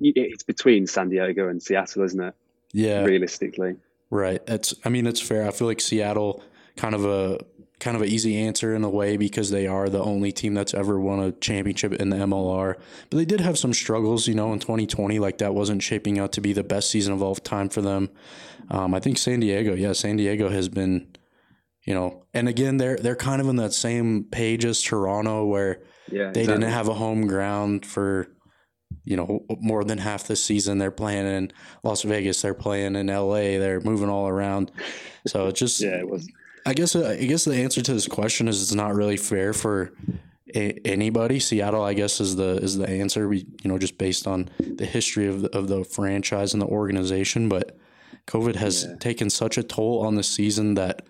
[0.00, 2.34] it's between San Diego and Seattle, isn't it?
[2.72, 3.76] Yeah, realistically,
[4.10, 4.40] right.
[4.46, 5.46] It's I mean it's fair.
[5.46, 6.42] I feel like Seattle
[6.76, 7.38] kind of a
[7.78, 10.72] kind of an easy answer in a way because they are the only team that's
[10.72, 12.74] ever won a championship in the MLR.
[13.10, 15.18] But they did have some struggles, you know, in 2020.
[15.18, 18.08] Like that wasn't shaping out to be the best season of all time for them.
[18.70, 21.06] Um, I think San Diego, yeah, San Diego has been,
[21.86, 25.82] you know, and again they're they're kind of in that same page as Toronto where
[26.10, 26.46] Yeah, they exactly.
[26.46, 28.28] didn't have a home ground for
[29.06, 31.50] you know more than half the season they're playing in
[31.82, 34.70] las vegas they're playing in la they're moving all around
[35.26, 36.28] so it's just Yeah, it was.
[36.66, 39.52] i guess uh, i guess the answer to this question is it's not really fair
[39.52, 39.92] for
[40.54, 44.26] a- anybody seattle i guess is the is the answer we you know just based
[44.26, 47.76] on the history of the, of the franchise and the organization but
[48.26, 48.96] covid has Yeah.
[48.98, 51.06] taken such a toll on the season that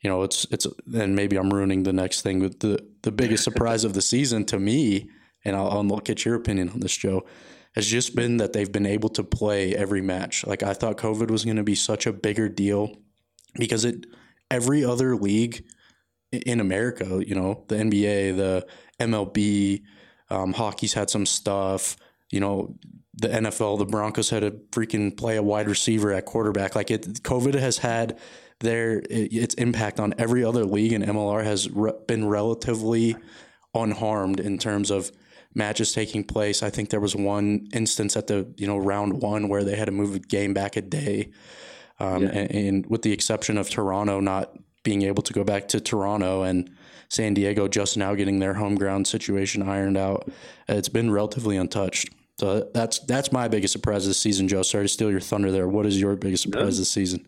[0.00, 3.42] you know it's it's and maybe i'm ruining the next thing but the the biggest
[3.42, 5.08] surprise of the season to me
[5.44, 7.24] and I'll, I'll get your opinion on this, Joe,
[7.74, 10.46] has just been that they've been able to play every match.
[10.46, 12.96] Like I thought COVID was going to be such a bigger deal
[13.54, 14.06] because it
[14.50, 15.64] every other league
[16.30, 18.66] in America, you know, the NBA, the
[19.00, 19.82] MLB,
[20.30, 21.96] um, hockey's had some stuff.
[22.30, 22.76] You know,
[23.14, 26.74] the NFL, the Broncos had to freaking play a wide receiver at quarterback.
[26.74, 28.18] Like it, COVID has had
[28.60, 33.16] their it, its impact on every other league, and MLR has re- been relatively
[33.74, 35.12] unharmed in terms of
[35.54, 36.62] matches taking place.
[36.62, 39.86] I think there was one instance at the you know round one where they had
[39.86, 41.30] to move a game back a day,
[42.00, 42.28] um, Yeah.
[42.30, 46.42] and, and with the exception of Toronto not being able to go back to Toronto
[46.42, 46.70] and
[47.08, 50.28] San Diego just now getting their home ground situation ironed out,
[50.68, 52.08] it's been relatively untouched.
[52.40, 54.62] So that's that's my biggest surprise this season, Joe.
[54.62, 55.68] Sorry to steal your thunder there.
[55.68, 56.80] What is your biggest surprise No.
[56.80, 57.26] this season?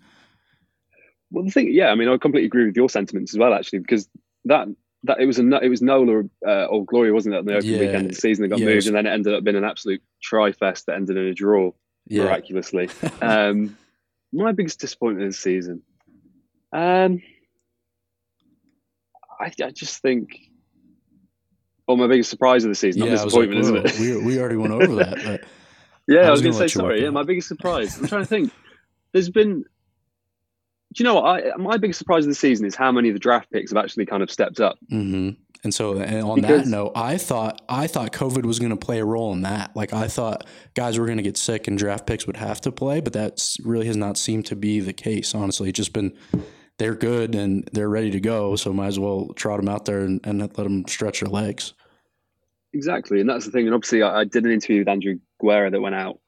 [1.31, 3.81] Well, the thing, yeah, I mean, I completely agree with your sentiments as well, actually,
[3.81, 4.09] because
[4.45, 4.69] that
[5.05, 7.75] that it was a it was Nola uh, or Glory, wasn't it, on the opening
[7.75, 7.81] Yeah.
[7.81, 9.57] weekend of the season that got Yeah, moved, was- and then it ended up being
[9.57, 11.73] an absolute tri-fest that ended in a draw
[12.11, 12.88] miraculously.
[13.23, 13.77] um,
[14.33, 15.83] my biggest disappointment this season,
[16.73, 17.23] um,
[19.40, 20.31] I, I just think,
[21.88, 23.99] oh, my biggest surprise of the season, yeah, I was like, isn't it?
[24.01, 25.19] we, we already went over that.
[25.25, 25.45] But
[26.09, 27.03] Yeah, I was was gonna say let you work sorry.
[27.05, 27.97] Yeah, my biggest surprise.
[27.97, 28.53] I'm trying to think.
[29.12, 29.64] There's been.
[30.95, 31.25] Do you know what?
[31.25, 33.83] I, my biggest surprise of the season is how many of the draft picks have
[33.83, 34.79] actually kind of stepped up.
[34.89, 35.31] hmm
[35.65, 39.01] And so, and on that note, I thought I thought COVID was going to play
[39.01, 39.75] a role in that.
[39.75, 42.73] Like I thought guys were going to get sick and draft picks would have to
[42.73, 45.35] play, but that really has not seemed to be the case.
[45.35, 46.17] Honestly, it's just been
[46.79, 50.01] they're good and they're ready to go, so might as well trot them out there
[50.01, 51.75] and, and let them stretch their legs.
[52.73, 53.67] Exactly, and that's the thing.
[53.67, 56.21] And obviously, I, I did an interview with Andrew Guerra that went out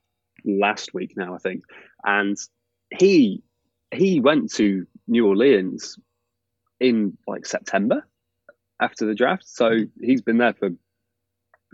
[0.45, 1.63] last week now, I think,
[2.05, 2.37] and
[2.97, 3.43] he
[3.95, 5.99] he went to New Orleans
[6.81, 8.07] in like September
[8.81, 9.45] after the draft.
[9.47, 10.71] So he's been there for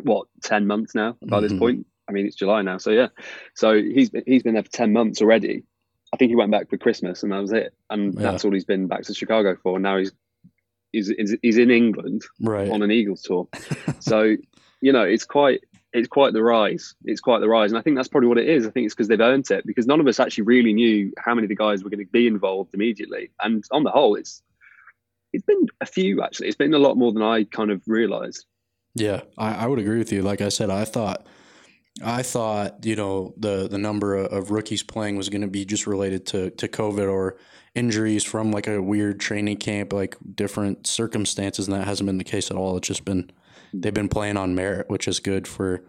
[0.03, 1.17] what ten months now.
[1.23, 1.59] By this Mhm.
[1.59, 2.79] point, I mean it's July now.
[2.79, 3.09] So yeah,
[3.55, 5.65] so he's been, he's been there for ten months already.
[6.13, 7.75] I think he went back for Christmas, and that was it.
[7.91, 8.21] And Yeah.
[8.23, 9.77] that's all he's been back to Chicago for.
[9.77, 10.13] And now he's
[10.93, 12.69] he's he's, he's in England Right.
[12.71, 13.49] on an Eagles tour.
[14.01, 14.37] So,
[14.81, 15.63] you know, it's quite
[15.93, 16.95] it's quite the rise.
[17.05, 18.67] It's quite the rise, and I think that's probably what it is.
[18.67, 21.35] I think it's because they've earned it because none of us actually really knew how
[21.35, 23.31] many of the guys were going to be involved immediately.
[23.43, 24.43] And on the whole, it's
[25.33, 26.49] it's been a few actually.
[26.49, 28.47] It's been a lot more than I kind of realized.
[28.95, 30.23] Yeah, I, I would agree with you.
[30.23, 31.27] Like I said, I thought,
[32.05, 35.65] I thought you know the the number of, of rookies playing was going to be
[35.65, 37.37] just related to to COVID or
[37.75, 42.25] injuries from like a weird training camp, like different circumstances, and that hasn't been the
[42.25, 42.79] case at all.
[42.79, 43.31] It's just been
[43.73, 45.83] they've been playing on merit, which is good for,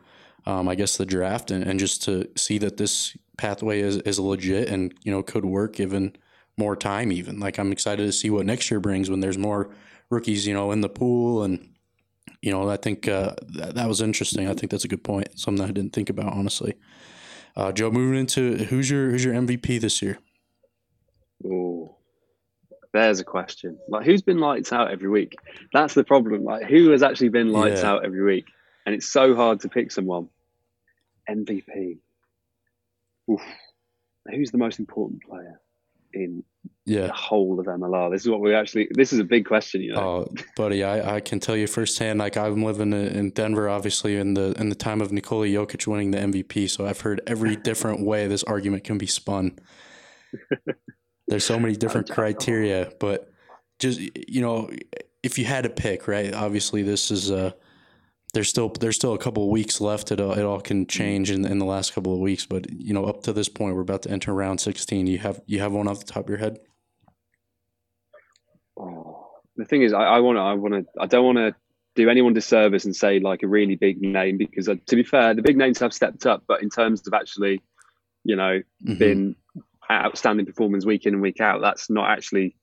[0.45, 4.19] um, I guess, the draft and, and just to see that this pathway is is
[4.19, 6.15] legit and you know could work given
[6.57, 7.11] more time.
[7.11, 9.69] Even like I'm excited to see what next year brings when there's more
[10.09, 11.69] rookies, you know, in the pool and
[12.41, 14.49] you know, I think uh, that, that was interesting.
[14.49, 15.39] I think that's a good point.
[15.39, 16.75] Something I didn't think about honestly.
[17.55, 20.19] Uh, Joe, moving into who's your who's your MVP this year?
[22.93, 23.77] There's a question.
[23.89, 25.35] Like, who's been lights out every week?
[25.73, 26.43] That's the problem.
[26.43, 27.91] Like, who has actually been lights Yeah.
[27.91, 28.45] out every week?
[28.85, 30.29] And it's so hard to pick someone.
[31.29, 31.97] MVP.
[33.31, 33.41] Oof.
[34.29, 35.59] Who's the most important player
[36.13, 36.43] in
[36.85, 37.07] Yeah.
[37.07, 38.11] the whole of MLR?
[38.11, 38.87] This is what we actually.
[38.91, 39.99] This is a big question, you know.
[40.29, 42.19] Oh, buddy, I, I can tell you firsthand.
[42.19, 45.87] Like I'm living in in Denver, obviously, in the in the time of Nikola Jokic
[45.87, 46.69] winning the MVP.
[46.69, 49.57] So I've heard every different way this argument can be spun.
[51.33, 53.33] There's so many different criteria, but
[53.79, 54.69] just you know,
[55.23, 56.31] if you had to pick, right?
[56.31, 57.53] Obviously, this is uh
[58.35, 60.11] there's still there's still a couple of weeks left.
[60.11, 62.93] It all, it all can change in, in the last couple of weeks, but you
[62.93, 65.07] know, up to this point, we're about to enter round 16.
[65.07, 66.59] You have you have one off the top of your head?
[68.79, 70.41] Oh, the thing is, I want to.
[70.41, 70.85] I want to.
[71.01, 71.55] I don't want to
[71.95, 75.33] do anyone disservice and say like a really big name because, uh, to be fair,
[75.33, 77.59] the big names have stepped up, but in terms of actually,
[78.23, 78.99] you know, Mhm.
[78.99, 79.35] been
[79.91, 82.55] outstanding performance week in and week out, that's not actually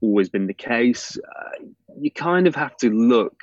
[0.00, 1.18] always been the case.
[1.18, 1.64] Uh,
[2.00, 3.36] you kind of have to look.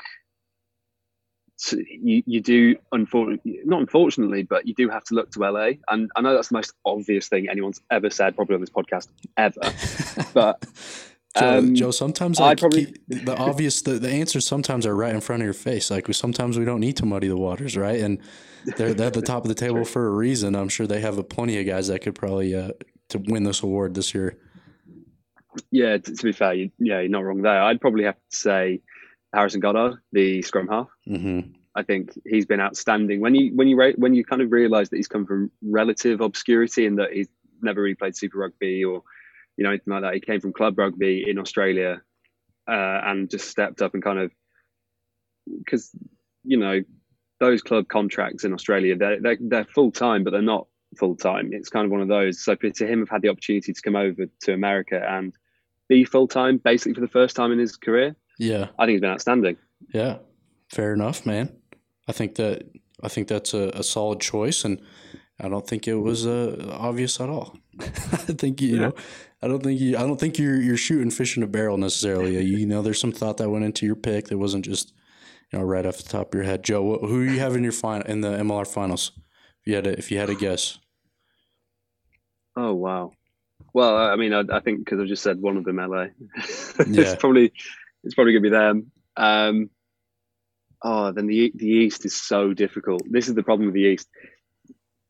[1.68, 5.72] To, you, you do unfortunately not unfortunately, but you do have to look to LA.
[5.88, 9.08] And I know that's the most obvious thing anyone's ever said, probably on this podcast
[9.38, 9.62] ever.
[10.34, 10.66] but
[11.38, 15.22] Joe, um, Joe, sometimes like, probably the obvious the, the answers sometimes are right in
[15.22, 15.92] front of your face.
[15.92, 18.00] Like sometimes we don't need to muddy the waters, right?
[18.00, 18.20] And
[18.78, 20.56] they're, they're at the top of the table for a reason.
[20.56, 22.72] I'm sure they have a plenty of guys that could probably uh,
[23.10, 24.38] to win this award this year.
[25.72, 27.62] Yeah, to, to be fair, you, yeah, you're not wrong there.
[27.62, 28.82] I'd probably have to say
[29.34, 30.90] Harrison Goddard, the scrum half.
[31.08, 31.52] Mm-hmm.
[31.76, 33.20] I think he's been outstanding.
[33.20, 36.86] When you when you when you kind of realise that he's come from relative obscurity
[36.86, 37.28] and that he's
[37.62, 39.04] never really played Super Rugby or
[39.58, 40.14] you know, anything like that.
[40.14, 42.02] He came from club rugby in Australia
[42.68, 44.32] uh, and just stepped up and kind of
[45.60, 45.92] because
[46.44, 46.82] you know
[47.40, 51.52] those club contracts in Australia they're they're, they're full time, but they're not full time.
[51.52, 52.44] It's kind of one of those.
[52.44, 55.34] So to him, have had the opportunity to come over to America and
[55.88, 58.16] be full time, basically for the first time in his career.
[58.40, 59.58] Yeah, I think he's been outstanding.
[59.94, 60.18] Yeah,
[60.70, 61.56] fair enough, man.
[62.08, 62.68] I think that
[63.04, 64.82] I think that's a, a solid choice, and
[65.40, 67.58] I don't think it was uh, obvious at all.
[67.80, 68.82] I think you yeah.
[68.82, 68.94] know
[69.46, 69.96] I don't think you.
[69.96, 72.42] I don't think you're you're shooting fish in a barrel necessarily.
[72.42, 74.92] You know, there's some thought that went into your pick that wasn't just
[75.52, 76.64] you know right off the top of your head.
[76.64, 79.12] Joe, who do you have in your final in the MLR finals?
[79.62, 80.80] If you had a, if you had a guess.
[82.56, 83.12] Oh wow.
[83.74, 86.08] Well, I mean, I, I think because I just said one of them, LA.
[86.80, 87.52] it's probably
[88.04, 88.92] it's probably gonna be them.
[89.18, 89.70] Um,
[90.84, 93.04] oh, then the the East is so difficult.
[93.10, 94.08] This is the problem with the East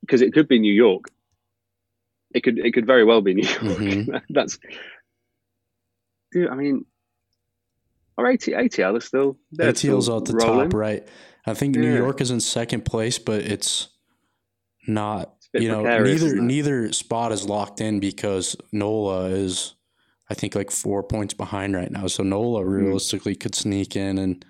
[0.00, 1.10] because it could be New York
[2.36, 3.78] it could it could very well be New York.
[3.78, 4.16] Mm-hmm.
[4.30, 4.58] That's,
[6.32, 6.50] dude.
[6.50, 6.84] I mean,
[8.18, 10.70] our AT, ATL is still ATL's at the rolling.
[10.70, 11.08] top, right?
[11.46, 11.82] I think yeah.
[11.82, 13.88] New York is in second place, but it's
[14.86, 15.34] not.
[15.60, 19.74] You know, neither neither spot is locked in because NOLA is,
[20.30, 22.06] I think, like four points behind right now.
[22.06, 22.70] So NOLA mm-hmm.
[22.70, 23.40] realistically mm-hmm.
[23.40, 24.44] could sneak in and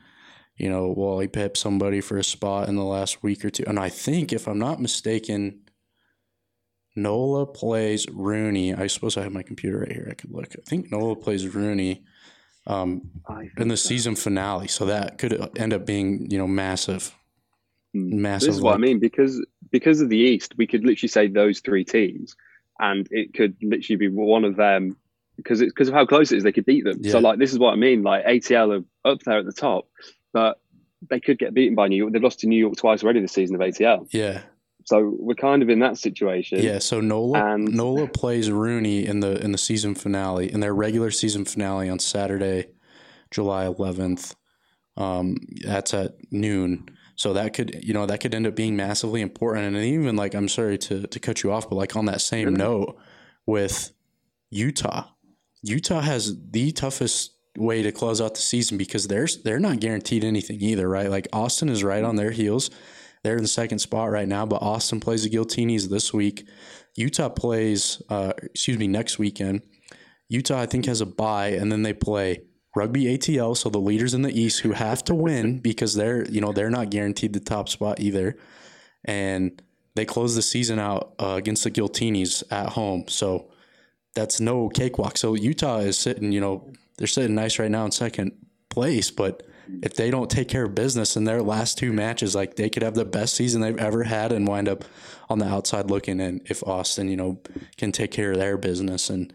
[0.57, 3.65] you know, Wally Pipp somebody for a spot in the last week or two.
[3.67, 5.61] And I think, if I'm not mistaken,
[6.95, 8.75] Nola plays Rooney.
[8.75, 10.09] I suppose I have my computer right here.
[10.11, 10.55] I could look.
[10.57, 12.05] I think Nola plays Rooney
[12.67, 13.11] um,
[13.59, 13.89] in the so.
[13.89, 14.69] season finale.
[14.69, 17.15] So that could end up being, you know, massive.
[17.97, 18.23] Hmm.
[18.23, 18.49] Massive.
[18.49, 21.61] This is what I mean because because of the East, we could literally say those
[21.61, 22.37] three teams,
[22.79, 24.97] and it could literally be one of them
[25.37, 26.45] because it's because of how close it is.
[26.45, 26.99] They could beat them.
[27.01, 27.13] Yeah.
[27.13, 28.03] So like this is what I mean.
[28.03, 29.89] Like ATL are up there at the top,
[30.33, 30.61] but
[31.09, 32.13] they could get beaten by New York.
[32.13, 34.09] They've lost to New York twice already this season of ATL.
[34.13, 34.43] Yeah.
[34.85, 36.63] So we're kind of in that situation.
[36.63, 36.79] Yeah.
[36.79, 41.11] So Nola and, Nola plays Rooney in the in the season finale in their regular
[41.11, 42.69] season finale on Saturday,
[43.31, 44.35] July 11th.
[44.97, 46.89] Um, that's at noon.
[47.17, 49.75] So that could you know that could end up being massively important.
[49.75, 52.49] And even like I'm sorry to to cut you off, but like on that same
[52.49, 52.59] really?
[52.59, 52.97] note
[53.47, 53.93] with
[54.51, 55.09] Utah,
[55.63, 60.25] Utah has the toughest way to close out the season because they're they're not guaranteed
[60.25, 61.11] anything either, right?
[61.11, 62.71] Like Austin is right on their heels.
[63.23, 66.47] They're in the second spot right now, but Austin plays the Giltinis this week.
[66.95, 69.63] Utah plays, uh, excuse me, next weekend.
[70.29, 72.43] Utah, I think, has a bye, and then they play
[72.77, 76.43] Rugby ATL, so the leaders in the East who have to win because they're, you
[76.43, 78.37] know, they're not guaranteed the top spot either.
[79.07, 79.63] And
[79.95, 83.09] they close the season out uh, against the Giltinis at home.
[83.09, 83.51] So
[84.15, 85.17] that's no cakewalk.
[85.17, 88.33] So Utah is sitting, you know, they're sitting nice right now in second
[88.69, 89.43] place, but
[89.83, 92.83] if they don't take care of business in their last two matches, like they could
[92.83, 94.85] have the best season they've ever had and wind up
[95.31, 97.41] on the outside looking in if Austin, you know,
[97.79, 99.33] can take care of their business and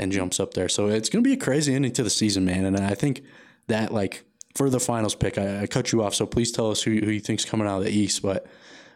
[0.00, 0.68] and jumps up there.
[0.68, 2.64] So it's gonna be a crazy ending to the season, man.
[2.64, 3.22] And I think
[3.68, 6.82] that like for the finals pick, I, I cut you off, so please tell us
[6.82, 8.46] who, who you think's coming out of the East, but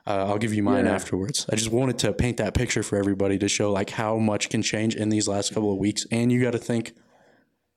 [0.06, 0.94] uh, I'll give you mine yeah.
[0.94, 1.46] afterwards.
[1.50, 4.62] I just wanted to paint that picture for everybody to show like how much can
[4.62, 6.94] change in these last couple of weeks, and you got to think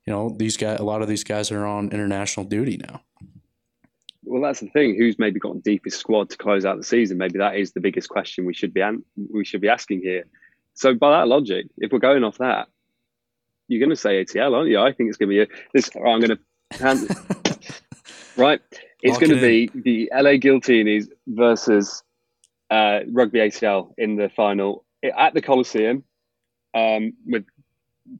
[0.07, 3.01] you know, these guys, a lot of these guys are on international duty now.
[4.23, 4.95] Well, that's the thing.
[4.97, 7.17] Who's maybe got the deepest squad to close out the season?
[7.17, 10.23] Maybe that is the biggest question we should be an- we should be asking here.
[10.73, 12.69] So, by that logic, if we're going off that,
[13.67, 14.79] you're going to say ATL, aren't you?
[14.79, 15.89] I think it's going to be a, this.
[15.95, 17.07] Oh, I'm going to hand
[18.37, 18.61] right.
[19.01, 22.03] It's going to be the LA Giltinis versus
[22.69, 24.85] uh, Rugby ATL in the final
[25.17, 26.03] at the Coliseum
[26.73, 27.45] um, with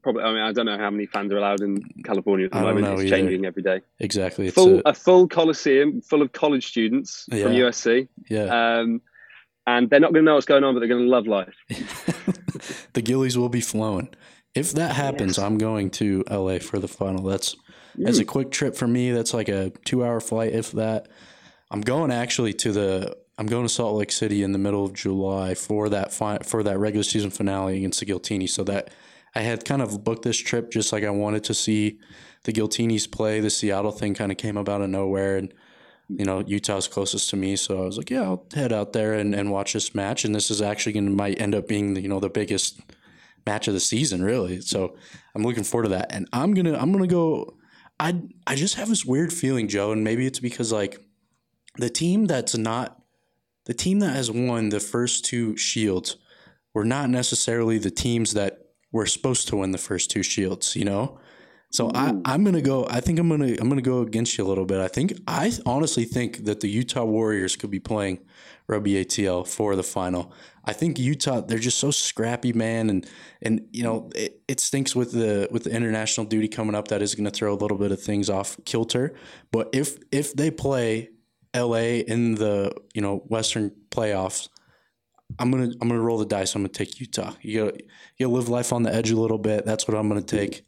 [0.02, 0.22] probably.
[0.22, 2.86] I mean, I don't know how many fans are allowed in California at the moment.
[2.86, 3.16] It's either.
[3.16, 3.80] changing every day.
[3.98, 4.50] Exactly.
[4.50, 7.44] Full, a, a, full coliseum full of college students yeah.
[7.44, 8.08] from USC.
[8.28, 8.78] Yeah.
[8.78, 9.02] Um,
[9.66, 11.54] and they're not going to know what's going on, but they're going to love life.
[12.94, 14.08] the Gillies will be flowing.
[14.58, 15.44] If that happens, yes.
[15.44, 17.22] I'm going to LA for the final.
[17.22, 17.56] That's
[17.96, 18.08] mm.
[18.08, 19.12] as a quick trip for me.
[19.12, 21.08] That's like a two hour flight, if that.
[21.70, 23.16] I'm going actually to the.
[23.38, 26.62] I'm going to Salt Lake City in the middle of July for that fi- for
[26.64, 28.48] that regular season finale against the Giltini.
[28.48, 28.90] So that
[29.34, 32.00] I had kind of booked this trip just like I wanted to see
[32.44, 33.40] the Giltinis play.
[33.40, 35.54] The Seattle thing kind of came up out of nowhere, and
[36.08, 39.14] you know Utah's closest to me, so I was like, yeah, I'll head out there
[39.14, 40.24] and, and watch this match.
[40.24, 42.80] And this is actually going to might end up being you know the biggest
[43.48, 44.60] match of the season, really.
[44.60, 44.96] So
[45.34, 46.12] I'm looking forward to that.
[46.12, 47.56] And I'm gonna I'm gonna go.
[47.98, 51.00] I I just have this weird feeling, Joe, and maybe it's because like
[51.76, 53.00] the team that's not
[53.64, 56.16] the team that has won the first two shields
[56.74, 58.58] were not necessarily the teams that
[58.92, 61.18] were supposed to win the first two shields, you know?
[61.70, 62.86] So I, I'm gonna go.
[62.88, 64.80] I think I'm gonna I'm gonna go against you a little bit.
[64.80, 68.20] I think I honestly think that the Utah Warriors could be playing
[68.68, 70.32] Rugby ATL for the final.
[70.64, 73.06] I think Utah they're just so scrappy, man, and
[73.42, 76.88] and you know it, it stinks with the with the international duty coming up.
[76.88, 79.14] That is going to throw a little bit of things off kilter.
[79.52, 81.10] But if if they play
[81.54, 84.48] LA in the you know Western playoffs,
[85.38, 86.54] I'm gonna I'm gonna roll the dice.
[86.54, 87.34] I'm gonna take Utah.
[87.42, 87.78] You gotta
[88.16, 89.66] you gotta live life on the edge a little bit.
[89.66, 90.64] That's what I'm gonna take.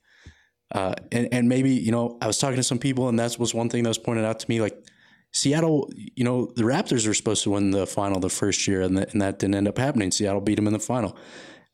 [0.72, 3.54] Uh, and and maybe you know I was talking to some people, and that was
[3.54, 4.60] one thing that was pointed out to me.
[4.60, 4.84] Like
[5.32, 8.96] Seattle, you know, the Raptors were supposed to win the final the first year, and,
[8.96, 10.10] the, and that didn't end up happening.
[10.10, 11.16] Seattle beat them in the final.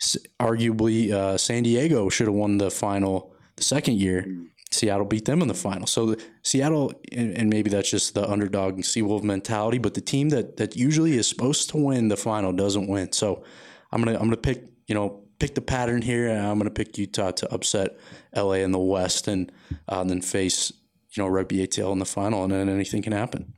[0.01, 4.26] S- arguably, uh, San Diego should have won the final the second year.
[4.70, 5.86] Seattle beat them in the final.
[5.86, 10.28] So the, Seattle, and, and maybe that's just the underdog Seawolf mentality, but the team
[10.30, 13.12] that that usually is supposed to win the final doesn't win.
[13.12, 13.42] So
[13.90, 16.97] I'm gonna I'm gonna pick you know pick the pattern here, and I'm gonna pick
[16.99, 17.97] Utah to upset
[18.34, 19.51] LA in the West, and,
[19.89, 20.72] uh, and then face
[21.14, 23.53] you know rugby ATL in the final, and then anything can happen.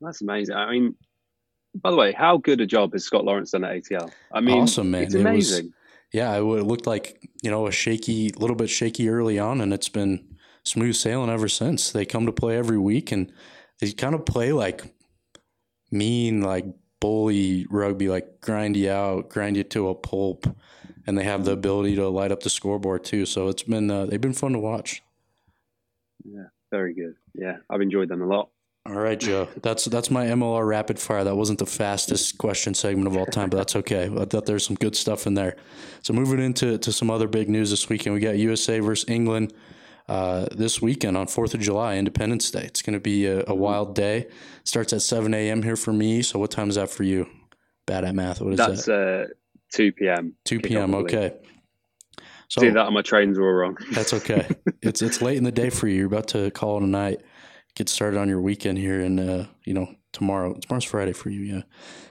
[0.00, 0.56] That's amazing.
[0.56, 0.94] I mean,
[1.74, 4.10] by the way, how good a job has Scott Lawrence done at ATL?
[4.32, 5.04] I mean, awesome, man.
[5.04, 5.72] It's It was- amazing.
[6.12, 9.88] yeah, it looked like you know a shaky, little bit shaky early on, and it's
[9.88, 11.90] been smooth sailing ever since.
[11.92, 13.32] They come to play every week, and
[13.80, 14.82] they kind of play like
[15.90, 16.64] mean, like
[17.02, 20.46] bully rugby, like grind you out, grind you to a pulp,
[21.04, 23.26] and they have the ability to light up the scoreboard too.
[23.26, 25.02] So it's been uh, they've been fun to watch.
[26.24, 27.16] Yeah, very good.
[27.34, 28.50] Yeah, I've enjoyed them a lot.
[28.86, 29.48] All right, Joe.
[29.62, 31.24] That's that's my MLR rapid fire.
[31.24, 34.04] That wasn't the fastest question segment of all time, but that's okay.
[34.04, 35.56] I thought there's some good stuff in there.
[36.02, 39.52] So moving into to some other big news this weekend, we got USA versus England
[40.08, 42.62] uh, this weekend on Fourth of July, Independence Day.
[42.64, 44.28] It's going to be a, a wild day.
[44.64, 45.62] Starts at 7 a.m.
[45.62, 46.22] here for me.
[46.22, 47.26] So what time is that for you?
[47.86, 48.40] Bad at math.
[48.40, 49.28] What is That's that?
[49.30, 49.32] uh,
[49.72, 50.34] 2 p.m.
[50.44, 50.94] 2 p.m.
[50.94, 51.34] Okay.
[52.48, 53.78] So Do that, on my trains all wrong.
[53.92, 54.46] That's okay.
[54.82, 55.96] it's it's late in the day for you.
[55.96, 57.22] You're about to call it a night.
[57.74, 60.54] Get started on your weekend here, and uh, you know tomorrow.
[60.60, 61.62] Tomorrow's Friday for you, yeah.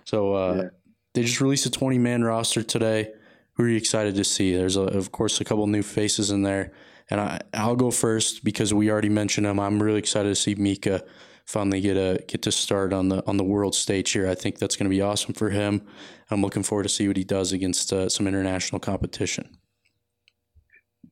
[0.05, 0.69] So uh, Yeah.
[1.13, 3.11] they just released a 20 man roster today.
[3.53, 4.55] Who are you excited to see?
[4.55, 6.71] There's a, of course a couple new faces in there,
[7.09, 9.59] and I I'll go first because we already mentioned him.
[9.59, 11.03] I'm really excited to see Mika
[11.45, 14.27] finally get a get to start on the on the world stage here.
[14.27, 15.81] I think that's going to be awesome for him.
[16.29, 19.57] I'm looking forward to see what he does against uh, some international competition.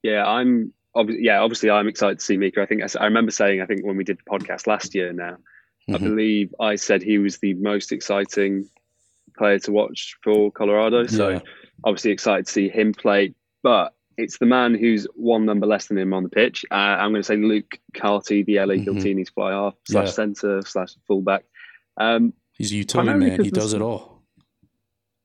[0.03, 0.73] Yeah, I'm.
[0.95, 2.61] Obviously, yeah, obviously, I'm excited to see Mika.
[2.61, 5.37] I think I remember saying, I think when we did the podcast last year, now
[5.87, 5.99] I Mhm.
[5.99, 8.67] believe I said he was the most exciting
[9.37, 11.05] player to watch for Colorado.
[11.05, 11.39] So Yeah.
[11.83, 13.35] obviously excited to see him play.
[13.61, 16.65] But it's the man who's one number less than him on the pitch.
[16.71, 18.85] Uh, I'm going to say Luke Carty, the LA Mhm.
[18.85, 20.11] Giltinis fly half slash Yeah.
[20.11, 21.45] centre slash fullback.
[21.97, 23.43] Um, He's a utility man.
[23.43, 24.21] He does it all.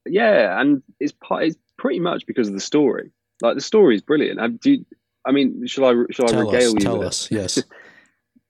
[0.07, 1.45] yeah, and it's part.
[1.45, 3.11] It's pretty much because of the story.
[3.43, 4.41] Like the story is brilliant.
[4.41, 4.87] I, do you,
[5.27, 6.73] I mean, shall I shall I regale us.
[6.75, 6.79] you?
[6.81, 7.09] Tell with it?
[7.09, 7.31] us.
[7.31, 7.63] Yes.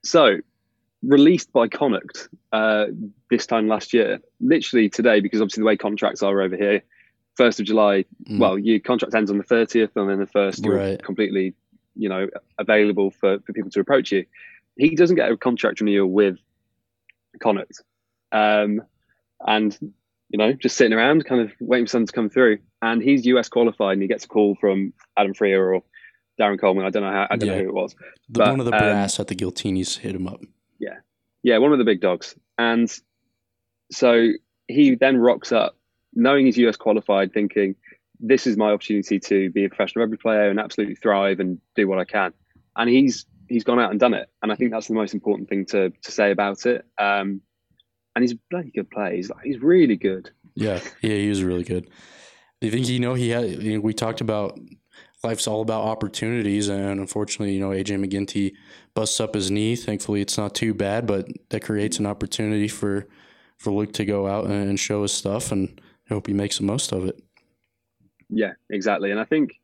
[0.06, 0.36] So,
[1.02, 2.88] released by Connacht uh,
[3.30, 6.82] this time last year, literally today, because obviously the way contracts are over here,
[7.36, 8.04] first of July.
[8.28, 8.38] Mm.
[8.38, 11.02] Well, your contract ends on the thirtieth, and then the first you're Right.
[11.02, 11.54] completely,
[11.96, 12.28] you know,
[12.58, 14.24] available for, for people to approach you.
[14.76, 16.36] He doesn't get a contract renewal with
[17.40, 17.82] Connacht,
[18.32, 18.82] um,
[19.46, 19.76] and
[20.30, 22.58] you know, just sitting around, kind of waiting for something to come through.
[22.82, 25.82] And he's US qualified, and he gets a call from Adam Freier or
[26.40, 26.84] Darren Coleman.
[26.86, 27.26] I don't know how.
[27.30, 27.56] I don't Yeah.
[27.58, 27.94] know who it was.
[28.28, 30.40] The, But, one of the um, brass at the Giltinis hit him up.
[30.80, 30.96] Yeah,
[31.44, 32.34] Yeah, one of the big dogs.
[32.58, 32.90] And
[33.92, 34.30] so
[34.66, 35.76] he then rocks up,
[36.14, 37.74] knowing he's US qualified, thinking,
[38.20, 41.88] this is my opportunity to be a professional rugby player and absolutely thrive and do
[41.88, 42.32] what I can.
[42.76, 44.28] And he's he's gone out and done it.
[44.42, 46.84] And I think that's the most important thing to to say about it.
[46.98, 47.40] Um,
[48.14, 49.14] and he's a bloody good player.
[49.14, 50.30] He's like, he's really good.
[50.54, 51.90] Yeah, yeah, he was really good.
[52.60, 53.62] Do you think you know he had?
[53.62, 54.58] You know, we talked about
[55.24, 58.52] life's all about opportunities, and unfortunately, you know, AJ McGinty
[58.94, 59.74] busts up his knee.
[59.74, 63.06] Thankfully, it's not too bad, but that creates an opportunity for
[63.58, 66.64] for Luke to go out and show his stuff, and I hope he makes the
[66.64, 67.22] most of it.
[68.28, 69.10] Yeah, exactly.
[69.10, 69.54] And I think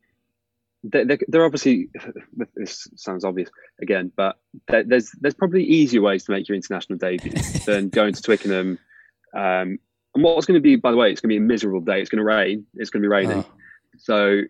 [0.83, 1.89] they're, they're, obviously
[2.55, 3.51] this sounds obvious
[3.83, 4.39] again, but
[4.69, 7.33] there's there's probably easier ways to make your international debut
[7.67, 8.79] than going to Twickenham.
[9.35, 9.79] Um,
[10.15, 12.01] and what's going to be, by the way, it's going to be a miserable day.
[12.01, 12.67] It's going to rain.
[12.75, 13.39] It's going to be raining.
[13.39, 13.45] Uh,
[13.99, 14.43] So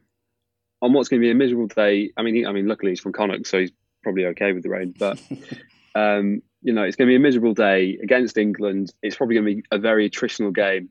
[0.82, 2.10] on what's going to be a miserable day.
[2.16, 3.72] I mean, he, I mean, luckily he's from Connacht, so he's
[4.02, 4.94] probably okay with the rain.
[4.98, 5.20] But
[5.94, 8.92] um, you know, it's going to be a miserable day against England.
[9.02, 10.90] It's probably going to be a very attritional game,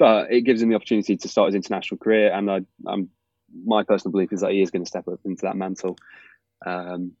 [0.00, 2.32] but it gives him the opportunity to start his international career.
[2.32, 3.10] And I, I'm
[3.64, 5.98] my personal belief is that he is going to step up into that mantle.
[6.64, 7.12] Um,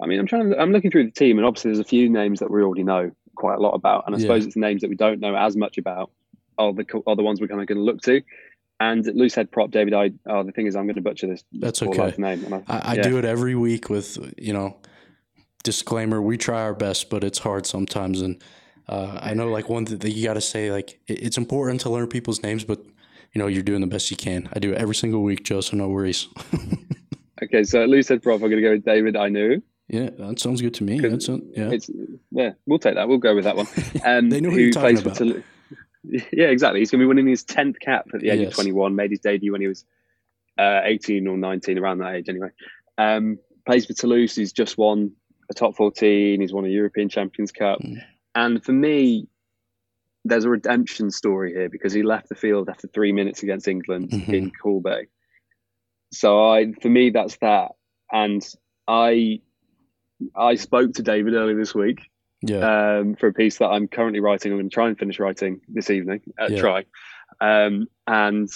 [0.00, 0.50] I mean, I'm trying.
[0.50, 2.84] To, I'm looking through the team, and obviously there's a few names that we already
[2.84, 4.22] know quite a lot about, and I yeah.
[4.22, 6.10] suppose it's the names that we don't know as much about
[6.58, 8.22] are the are the ones we're kind of going to look to.
[8.80, 10.12] And loose head prop David I.
[10.26, 11.44] Oh, the thing is, I'm going to butcher this.
[11.52, 12.14] That's okay.
[12.18, 12.62] Name.
[12.66, 13.02] I, I, I yeah.
[13.02, 14.76] do it every week with you know
[15.64, 16.22] disclaimer.
[16.22, 18.42] We try our best, but it's hard sometimes, and
[18.88, 22.06] uh, I know like one that you got to say like it's important to learn
[22.08, 22.84] people's names, but
[23.32, 24.48] you know you're doing the best you can.
[24.52, 25.60] I do it every single week, Joe.
[25.60, 26.28] So no worries.
[27.42, 28.42] okay, so loose head prop.
[28.42, 29.62] I'm going to go with David Ainu.
[29.88, 31.00] Yeah, that sounds good to me.
[31.00, 31.70] That's a, yeah.
[31.70, 31.90] It's,
[32.30, 33.08] yeah, we'll take that.
[33.08, 33.66] We'll go with that one.
[34.04, 35.20] Um, they know who, you're talking about.
[36.04, 36.80] Yeah, exactly.
[36.80, 38.48] He's going to be winning his 10th cap at the age yes.
[38.48, 38.96] of 21.
[38.96, 39.84] Made his debut when he was
[40.58, 42.48] uh, 18 or 19, around that age anyway.
[42.98, 44.34] Um, plays for Toulouse.
[44.34, 45.12] He's just won
[45.48, 46.40] a top 14.
[46.40, 47.80] He's won a European Champions Cup.
[47.80, 48.02] Mm.
[48.34, 49.28] And for me,
[50.24, 54.10] there's a redemption story here because he left the field after three minutes against England
[54.10, 54.34] mm-hmm.
[54.34, 55.06] in Bay.
[56.12, 57.72] So I, for me, that's that.
[58.10, 58.46] And
[58.86, 59.40] I,
[60.36, 62.00] I spoke to David earlier this week
[62.42, 62.98] yeah.
[62.98, 64.52] um, for a piece that I'm currently writing.
[64.52, 66.20] I'm going to try and finish writing this evening.
[66.40, 66.60] Uh, yeah.
[66.60, 66.84] Try,
[67.40, 68.48] um, and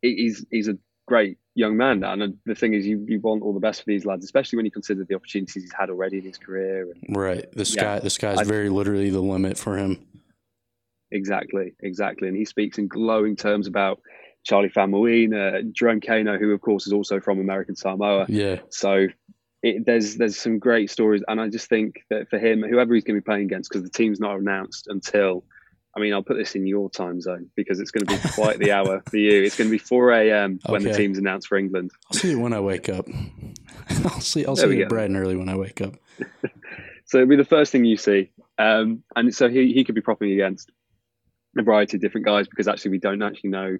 [0.00, 2.02] he's he's a great young man.
[2.02, 4.64] And the thing is, you, you want all the best for these lads, especially when
[4.64, 6.90] you consider the opportunities he's had already in his career.
[6.90, 7.50] And, right.
[7.52, 10.06] The sky, yeah, the sky's I, very literally the limit for him.
[11.10, 12.28] Exactly, exactly.
[12.28, 14.00] And he speaks in glowing terms about
[14.44, 18.26] Charlie Faumuina, uh, Jerome Kaino, who of course is also from American Samoa.
[18.28, 18.60] Yeah.
[18.70, 19.08] So
[19.62, 23.04] it, there's there's some great stories, and I just think that for him, whoever he's
[23.04, 25.44] going to be playing against, because the team's not announced until.
[25.96, 28.58] I mean, I'll put this in your time zone because it's going to be quite
[28.58, 29.42] the hour for you.
[29.42, 30.58] It's going to be 4 a.m.
[30.64, 30.72] Okay.
[30.72, 31.90] when the team's announced for England.
[32.10, 33.06] I'll see you when I wake up.
[34.04, 34.46] I'll see.
[34.46, 35.94] I'll there see it bright and early when I wake up.
[37.04, 40.00] so it'll be the first thing you see, um, and so he he could be
[40.00, 40.70] propping against
[41.58, 43.76] a variety of different guys because actually we don't actually know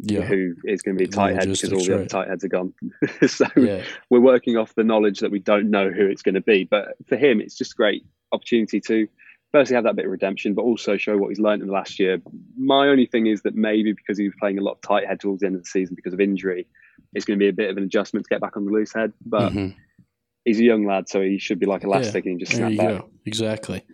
[0.00, 0.22] yeah.
[0.22, 2.00] who is going to be a tight head because all the right.
[2.00, 2.72] other tight heads are gone.
[3.26, 3.82] so yeah.
[4.10, 6.64] we're working off the knowledge that we don't know who it's going to be.
[6.64, 9.08] But for him, it's just a great opportunity to
[9.52, 11.98] firstly have that bit of redemption, but also show what he's learned in the last
[11.98, 12.20] year.
[12.56, 15.20] My only thing is that maybe because he was playing a lot of tight head
[15.20, 16.66] towards the end of the season because of injury,
[17.14, 18.92] it's going to be a bit of an adjustment to get back on the loose
[18.92, 19.12] head.
[19.24, 19.78] But mm-hmm.
[20.44, 22.88] he's a young lad, so he should be like elastic yeah, and just snap back.
[22.88, 23.10] Go.
[23.24, 23.84] Exactly.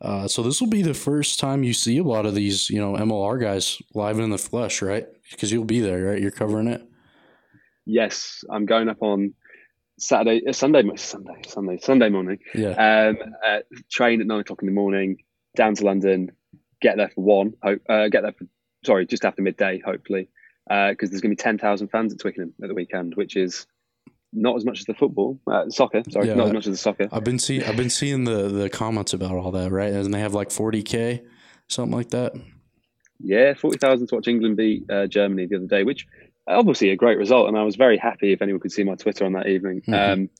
[0.00, 2.78] Uh, so this will be the first time you see a lot of these, you
[2.78, 5.06] know, MLR guys live in the flesh, right?
[5.30, 6.20] Because you'll be there, right?
[6.20, 6.86] You're covering it.
[7.86, 9.32] Yes, I'm going up on
[9.98, 12.38] Saturday, uh, Sunday, Sunday, Sunday, Sunday morning.
[12.54, 12.70] Yeah.
[12.70, 13.58] Um, uh,
[13.90, 15.18] train at nine o'clock in the morning,
[15.56, 16.32] down to London,
[16.80, 17.54] get there for one.
[17.62, 18.46] Hope, uh, get there for
[18.84, 20.28] sorry, just after midday, hopefully,
[20.66, 23.36] because uh, there's going to be ten thousand fans at Twickenham at the weekend, which
[23.36, 23.66] is
[24.32, 26.02] not as much as the football, uh, soccer.
[26.10, 27.08] Sorry, yeah, not as much as the soccer.
[27.12, 29.92] I've been seeing I've been seeing the the comments about all that, right?
[29.92, 31.22] And they have like forty k,
[31.68, 32.34] something like that.
[33.18, 36.06] Yeah, forty thousand to watch England beat uh, Germany the other day, which
[36.48, 39.24] obviously a great result, and I was very happy if anyone could see my Twitter
[39.24, 39.82] on that evening.
[39.82, 39.94] Mm-hmm.
[39.94, 40.30] Um,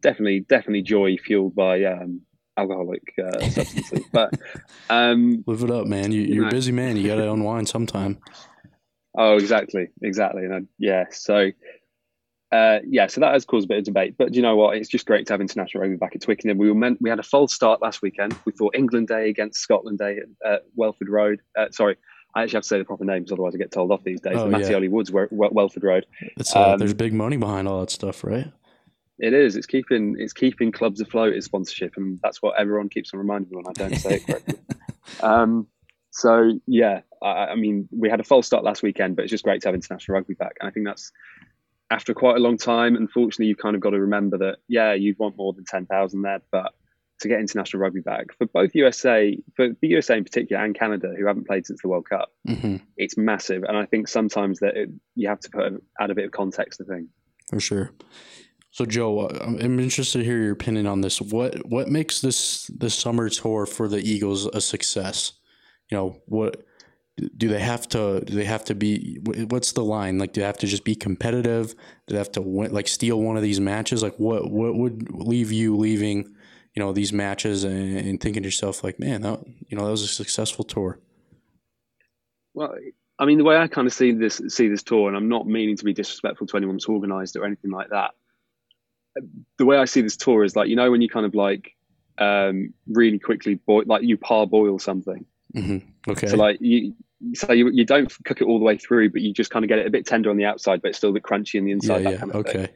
[0.00, 2.22] definitely, definitely joy fueled by um,
[2.56, 4.04] alcoholic uh, substances.
[4.12, 4.34] but
[4.90, 6.12] um, live it up, man.
[6.12, 6.96] You, are a busy man.
[6.96, 8.18] You got to unwind sometime.
[9.20, 11.06] Oh, exactly, exactly, and I, yeah.
[11.10, 11.50] So
[12.50, 14.14] uh, yeah, so that has caused a bit of debate.
[14.16, 14.76] But you know what?
[14.76, 16.56] It's just great to have international rugby back at Twickenham.
[16.56, 18.34] We were meant we had a false start last weekend.
[18.46, 21.40] We thought England Day against Scotland Day at uh, Welford Road.
[21.58, 21.96] Uh, sorry,
[22.34, 24.36] I actually have to say the proper names, otherwise I get told off these days.
[24.36, 24.88] Oh, the Mattioli yeah.
[24.88, 26.06] Woods, Welford Road.
[26.54, 28.46] Uh, um, there's big money behind all that stuff, right?
[29.18, 29.56] It is.
[29.56, 33.50] It's keeping it's keeping clubs afloat is sponsorship, and that's what everyone keeps on reminding
[33.50, 34.58] me when I don't say it correctly.
[35.22, 35.66] um,
[36.10, 39.44] so yeah, I, I, mean, we had a false start last weekend, but it's just
[39.44, 41.12] great to have international rugby back, and I think that's
[41.90, 42.96] after quite a long time.
[42.96, 46.40] Unfortunately, you've kind of got to remember that, yeah, you'd want more than 10,000 there,
[46.50, 46.74] but
[47.20, 51.14] to get international rugby back for both USA, for the USA in particular, and Canada,
[51.16, 52.76] who haven't played since the World Cup, mm-hmm.
[52.96, 53.64] it's massive.
[53.64, 56.78] And I think sometimes that it, you have to put add a bit of context
[56.78, 57.08] to things.
[57.50, 57.90] For sure.
[58.70, 61.20] So, Joe, uh, I'm interested to hear your opinion on this.
[61.20, 65.32] What what makes this this summer tour for the Eagles a success?
[65.90, 66.64] You know, what
[67.36, 70.46] do they have to do they have to be what's the line like do they
[70.46, 71.74] have to just be competitive
[72.06, 75.10] do they have to win, like steal one of these matches like what what would
[75.10, 76.32] leave you leaving
[76.78, 79.90] you know these matches and, and thinking to yourself like man that you know that
[79.90, 80.96] was a successful tour
[82.54, 82.72] well
[83.18, 85.44] i mean the way i kind of see this see this tour and i'm not
[85.44, 88.12] meaning to be disrespectful to anyone that's organized or anything like that
[89.56, 91.74] the way i see this tour is like you know when you kind of like
[92.18, 95.26] um really quickly boil like you parboil something
[95.56, 95.78] mm-hmm.
[96.08, 96.94] okay so like you
[97.34, 99.68] so you, you don't cook it all the way through, but you just kind of
[99.68, 101.64] get it a bit tender on the outside, but it's still a bit crunchy on
[101.64, 102.04] the inside.
[102.04, 102.16] Yeah, yeah.
[102.18, 102.66] kind of Okay.
[102.66, 102.68] thing.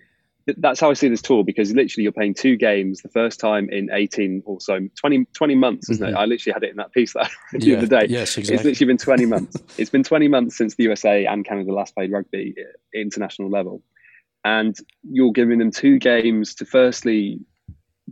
[0.57, 3.69] That's how I see this tour because literally you're playing two games the first time
[3.71, 6.13] in 18 or so, 20, 20 months, isn't it?
[6.13, 6.17] Mhm.
[6.17, 7.79] I literally had it in that piece that I the Yeah.
[7.79, 8.07] other day.
[8.09, 8.55] Yes, exactly.
[8.57, 9.57] It's literally been 20 months.
[9.79, 13.83] it's been 20 months since the USA and Canada last played rugby at international level.
[14.45, 14.77] And
[15.09, 17.39] you're giving them two games to firstly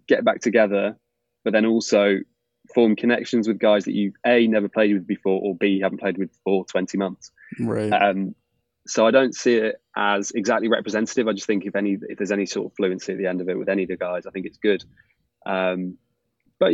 [0.06, 0.96] get back together,
[1.42, 2.18] but then also
[2.72, 6.18] form connections with guys that you A, never played with before, or B, haven't played
[6.18, 7.32] with for 20 months.
[7.58, 7.90] Right.
[7.92, 8.36] Um,
[8.86, 11.28] so I don't see it as exactly representative.
[11.28, 13.48] I just think if any, if there's any sort of fluency at the end of
[13.48, 14.84] it with any of the guys, I think it's good.
[15.46, 15.96] Um,
[16.58, 16.72] but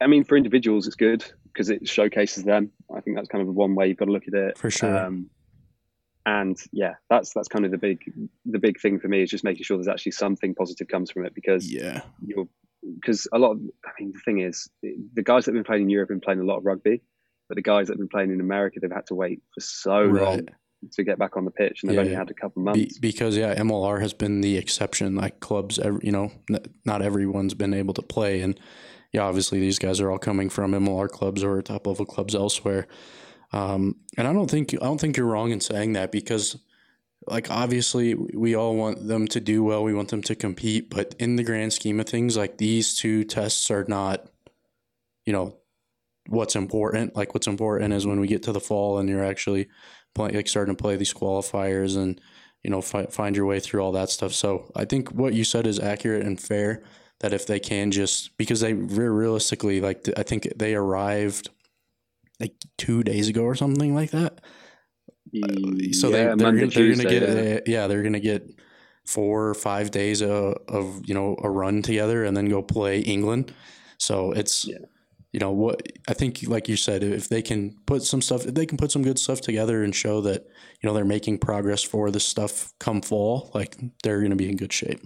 [0.00, 2.70] I mean, for individuals, it's good because it showcases them.
[2.94, 4.58] I think that's kind of one way you've got to look at it.
[4.58, 4.96] For sure.
[4.96, 5.30] Um,
[6.26, 8.00] and yeah, that's that's kind of the big
[8.44, 11.24] the big thing for me is just making sure there's actually something positive comes from
[11.24, 12.02] it because yeah.
[12.24, 12.46] you're
[13.00, 15.84] because a lot of I mean the thing is the guys that have been playing
[15.84, 17.00] in Europe have been playing a lot of rugby,
[17.48, 20.00] but the guys that have been playing in America they've had to wait for so
[20.00, 20.48] long Right.
[20.92, 22.18] To get back on the pitch, and they've Yeah, only yeah.
[22.18, 22.98] had a couple Be, months.
[22.98, 25.14] because yeah, MLR has been the exception.
[25.16, 28.58] Like clubs, every, you know, n- not everyone's been able to play, and
[29.12, 32.86] yeah, obviously these guys are all coming from MLR clubs or top level clubs elsewhere.
[33.52, 36.58] Um, and I don't think I don't think you're wrong in saying that because,
[37.26, 39.82] like, obviously we all want them to do well.
[39.82, 43.24] We want them to compete, but in the grand scheme of things, like these two
[43.24, 44.26] tests are not,
[45.24, 45.56] you know,
[46.28, 47.16] what's important.
[47.16, 49.68] Like what's important is when we get to the fall and you're actually
[50.18, 52.20] play, like starting to play these qualifiers and
[52.64, 54.32] you know fi- find your way through all that stuff.
[54.32, 56.82] So I think what you said is accurate and fair.
[57.20, 61.50] That if they can just because they realistically like I think they arrived
[62.40, 64.40] like two days ago or something like that.
[65.92, 67.60] So yeah, they they're, Monday, gonna- they're gonna get yeah.
[67.80, 68.48] yeah they're gonna get
[69.04, 73.00] four or five days of, of you know a run together and then go play
[73.00, 73.52] England.
[73.98, 74.78] So it's Yeah.
[75.32, 78.54] You know what I think like you said if they can put some stuff if
[78.54, 80.46] they can put some good stuff together and show that
[80.80, 84.56] you know they're making progress for this stuff come fall like they're gonna be in
[84.56, 85.00] good shape.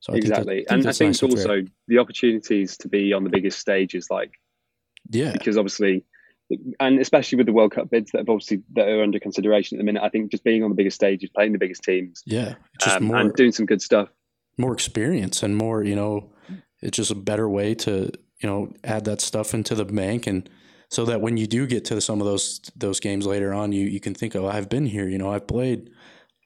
[0.00, 1.30] So I think that- exactly, think and I think nice fair.
[1.30, 4.32] also the opportunities to be on the biggest stage is like
[5.10, 6.04] yeah because obviously,
[6.80, 9.78] and especially with the World Cup bids that have obviously that are under consideration at
[9.78, 12.54] the minute, I think just being on the biggest stages, playing the biggest teams, yeah
[12.80, 14.08] just um, more and doing some good stuff.
[14.58, 16.32] more experience and more you know
[16.82, 18.10] it's just a better way to
[18.40, 20.48] you know add that stuff into the bank and
[20.90, 23.86] so that when you do get to some of those those games later on you
[23.86, 25.90] you can think oh I've been here you know I've played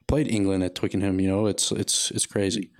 [0.07, 2.71] played England at Twickenham you know it's it's it's crazy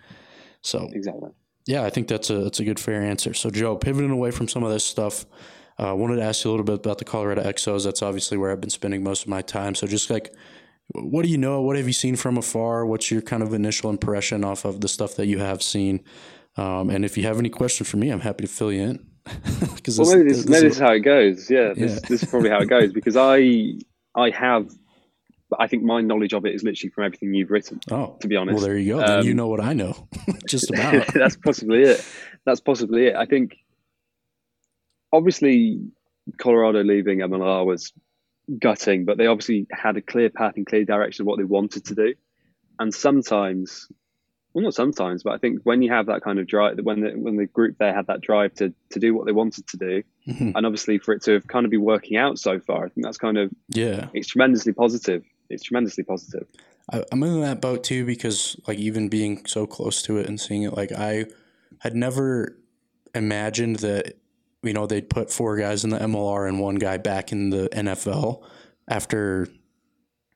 [0.61, 1.29] so Exactly.
[1.65, 4.47] yeah I think that's a that's a good fair answer so Joe pivoting away from
[4.47, 5.25] some of this stuff
[5.77, 8.37] I uh, wanted to ask you a little bit about the Colorado XOs that's obviously
[8.37, 10.33] where I've been spending most of my time so just like
[10.93, 11.61] what do you know?
[11.61, 12.85] What have you seen from afar?
[12.85, 16.03] What's your kind of initial impression off of the stuff that you have seen?
[16.59, 19.05] Um, and if you have any questions for me, I'm happy to fill you in.
[19.75, 21.49] Because Well, maybe this, maybe this is how it goes.
[21.49, 21.99] Yeah, this, Yeah.
[22.09, 23.75] this is probably how it goes because I
[24.15, 24.69] I have,
[25.57, 27.79] I think my knowledge of it is literally from everything you've written.
[27.91, 28.99] oh, To be honest, well, there you go.
[28.99, 30.07] then you Um, know what I know,
[30.47, 31.07] just about.
[31.13, 32.03] That's possibly it.
[32.45, 33.15] That's possibly it.
[33.15, 33.55] I think,
[35.13, 35.79] obviously,
[36.37, 37.93] Colorado leaving MLR was
[38.59, 41.85] gutting, but they obviously had a clear path and clear direction of what they wanted
[41.85, 42.13] to do.
[42.79, 43.87] And sometimes,
[44.53, 47.11] well, not sometimes, but I think when you have that kind of drive, when the
[47.11, 50.03] when the group there had that drive to to do what they wanted to do,
[50.27, 50.53] Mhm.
[50.55, 53.05] and obviously for it to have kind of be working out so far, I think
[53.05, 55.23] that's kind of yeah, it's tremendously positive.
[55.49, 56.47] It's tremendously positive.
[56.91, 60.39] I, I'm in that boat too because like even being so close to it and
[60.39, 61.25] seeing it, like I
[61.79, 62.57] had never
[63.15, 64.15] imagined that
[64.63, 67.69] you know they'd put four guys in the MLR and one guy back in the
[67.71, 68.43] NFL
[68.87, 69.47] after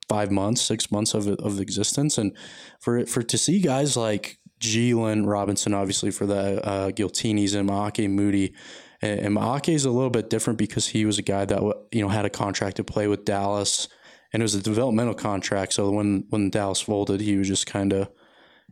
[0.10, 2.36] five months, six months of of existence, and
[2.80, 8.10] for for to see guys like Jalen Robinson, obviously for the uh, Giltinis and Maake
[8.10, 8.54] Moody.
[9.02, 12.02] And, and Maake is a little bit different because he was a guy that you
[12.02, 13.88] know had a contract to play with Dallas,
[14.32, 15.74] and it was a developmental contract.
[15.74, 18.10] So when when Dallas folded, he was just kind of,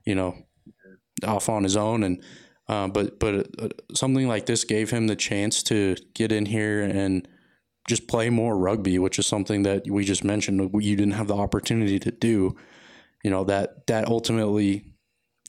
[0.06, 0.36] you know,
[1.26, 2.04] off on his own.
[2.04, 2.24] And
[2.70, 6.82] uh, but but uh, something like this gave him the chance to get in here
[6.82, 7.28] and
[7.88, 11.36] just play more rugby, which is something that we just mentioned you didn't have the
[11.36, 12.56] opportunity to do.
[13.24, 14.92] You know that that ultimately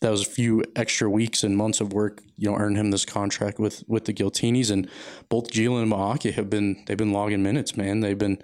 [0.02, 3.04] that was a few extra weeks and months of work, you know, earned him this
[3.04, 4.88] contract with with the Giltinis and
[5.28, 8.00] both Gillen and Maake have been they've been logging minutes, man.
[8.00, 8.42] They've been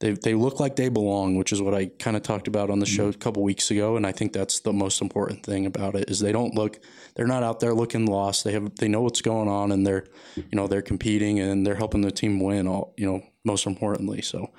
[0.00, 2.78] they they look like they belong, which is what I kind of talked about on
[2.78, 2.96] the mm-hmm.
[2.96, 6.10] show a couple weeks ago, and I think that's the most important thing about it
[6.10, 6.78] is they don't look
[7.16, 8.44] they're not out there looking lost.
[8.44, 11.74] They have they know what's going on and they're you know they're competing and they're
[11.74, 12.66] helping the team win.
[12.66, 14.22] All you know most importantly.
[14.22, 14.50] So,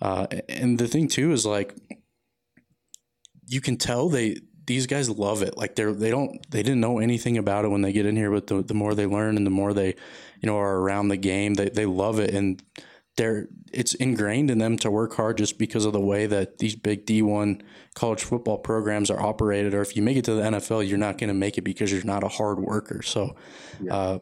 [0.00, 1.74] uh, and the thing too is like
[3.46, 5.56] you can tell they these guys love it.
[5.56, 8.30] Like they're they don't they didn't know anything about it when they get in here,
[8.30, 9.94] but the, the more they learn and the more they
[10.40, 12.62] you know are around the game, they they love it and
[13.16, 16.76] they're it's ingrained in them to work hard just because of the way that these
[16.76, 17.60] big D1
[17.94, 19.74] college football programs are operated.
[19.74, 21.92] Or if you make it to the NFL, you're not going to make it because
[21.92, 23.02] you're not a hard worker.
[23.02, 23.34] So,
[23.80, 23.94] yeah.
[23.94, 24.18] uh,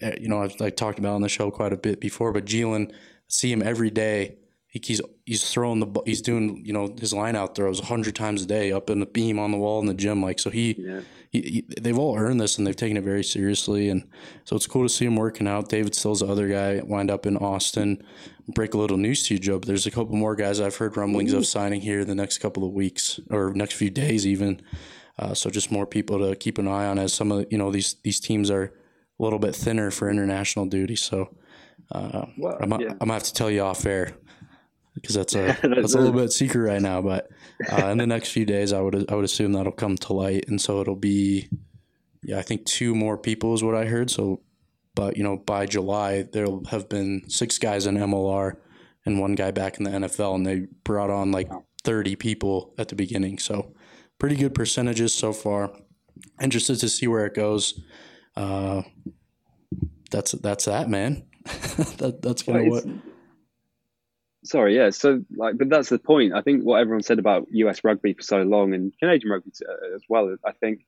[0.00, 2.44] eh, you know, I've I talked about on the show quite a bit before, but
[2.44, 2.92] Jalen,
[3.32, 4.36] see him every day.
[4.66, 8.14] He, he's he's throwing the he's doing you know his line out throws a hundred
[8.14, 10.22] times a day up in the beam on the wall in the gym.
[10.22, 10.76] Like so he.
[10.78, 11.00] Yeah
[11.32, 13.88] he, he, they've all earned this and they've taken it very seriously.
[13.88, 14.06] And
[14.44, 15.70] so it's cool to see him working out.
[15.70, 18.02] David Still's the other guy, wind up in Austin.
[18.48, 20.96] Break a little news to you, Joe, but there's a couple more guys I've heard
[20.96, 21.38] rumblings Ooh.
[21.38, 24.60] of signing here in the next couple of weeks or next few days even.
[25.18, 27.70] Uh, so just more people to keep an eye on as some of you know
[27.70, 28.64] these these teams are
[29.18, 30.96] a little bit thinner for international duty.
[30.96, 31.34] So
[31.92, 32.90] uh, well, I'm, yeah.
[32.90, 34.12] I'm gonna have to tell you off air
[34.94, 37.02] because that's a that's, a little bit secret right now.
[37.02, 37.28] But
[37.70, 40.46] uh, in the next few days, I would I would assume that'll come to light,
[40.48, 41.48] and so it'll be
[42.22, 44.10] yeah, I think two more people is what I heard.
[44.10, 44.40] So,
[44.94, 48.56] but you know, by July there'll have been six guys in MLR
[49.04, 51.50] and one guy back in the NFL, and they brought on like
[51.84, 53.38] thirty people at the beginning.
[53.38, 53.74] So,
[54.18, 55.72] pretty good percentages so far.
[56.40, 57.80] Interested to see where it goes.
[58.36, 58.82] Uh,
[60.10, 61.24] that's that's that man.
[61.98, 62.84] that, that's kind of what
[64.44, 64.90] sorry, yeah.
[64.90, 66.34] So, like, but that's the point.
[66.34, 69.94] I think what everyone said about US rugby for so long and Canadian rugby uh,
[69.94, 70.34] as well.
[70.44, 70.84] I think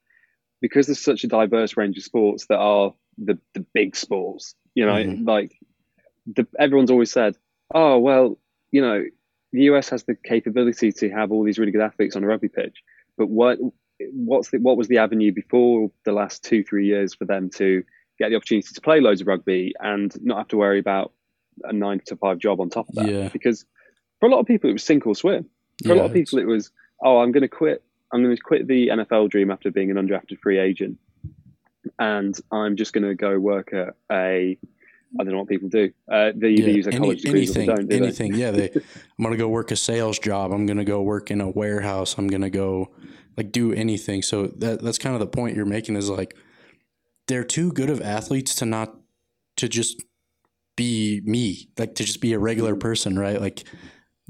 [0.61, 4.55] because there's such a diverse range of sports that are the the big sports.
[4.75, 5.25] You know, mm-hmm.
[5.25, 5.53] like
[6.27, 7.37] the, everyone's always said,
[7.75, 8.39] "Oh, well,
[8.71, 9.05] you know,
[9.53, 12.49] the US has the capability to have all these really good athletes on a rugby
[12.49, 12.83] pitch,
[13.17, 13.59] but what
[14.13, 17.85] what's the, what was the avenue before the last two three years for them to
[18.19, 21.13] get the opportunity to play loads of rugby and not have to worry about
[21.65, 23.09] a nine to five job on top of that.
[23.09, 23.29] Yeah.
[23.29, 23.65] Because
[24.21, 25.45] for a lot of people, it was sink or swim.
[25.83, 26.71] For yeah, a lot of people, it was,
[27.03, 27.83] oh, I'm going to quit.
[28.13, 30.99] I'm going to quit the NFL dream after being an undrafted free agent,
[31.99, 34.57] and I'm just going to go work at a
[35.19, 35.93] I don't know what people do.
[36.11, 37.89] Uh, they either yeah, use a college degree anything, or they don't.
[37.89, 38.39] Do anything, they?
[38.39, 38.51] yeah.
[38.51, 40.53] They, I'm gonna go work a sales job.
[40.53, 42.17] I'm gonna go work in a warehouse.
[42.19, 42.91] I'm gonna go
[43.37, 44.23] like do anything.
[44.23, 46.37] So that that's kind of the point you're making is like
[47.27, 48.97] they're too good of athletes to not
[49.57, 50.03] to just
[50.77, 52.81] be me, like to just be a regular mm-hmm.
[52.81, 53.41] person, right?
[53.41, 53.65] Like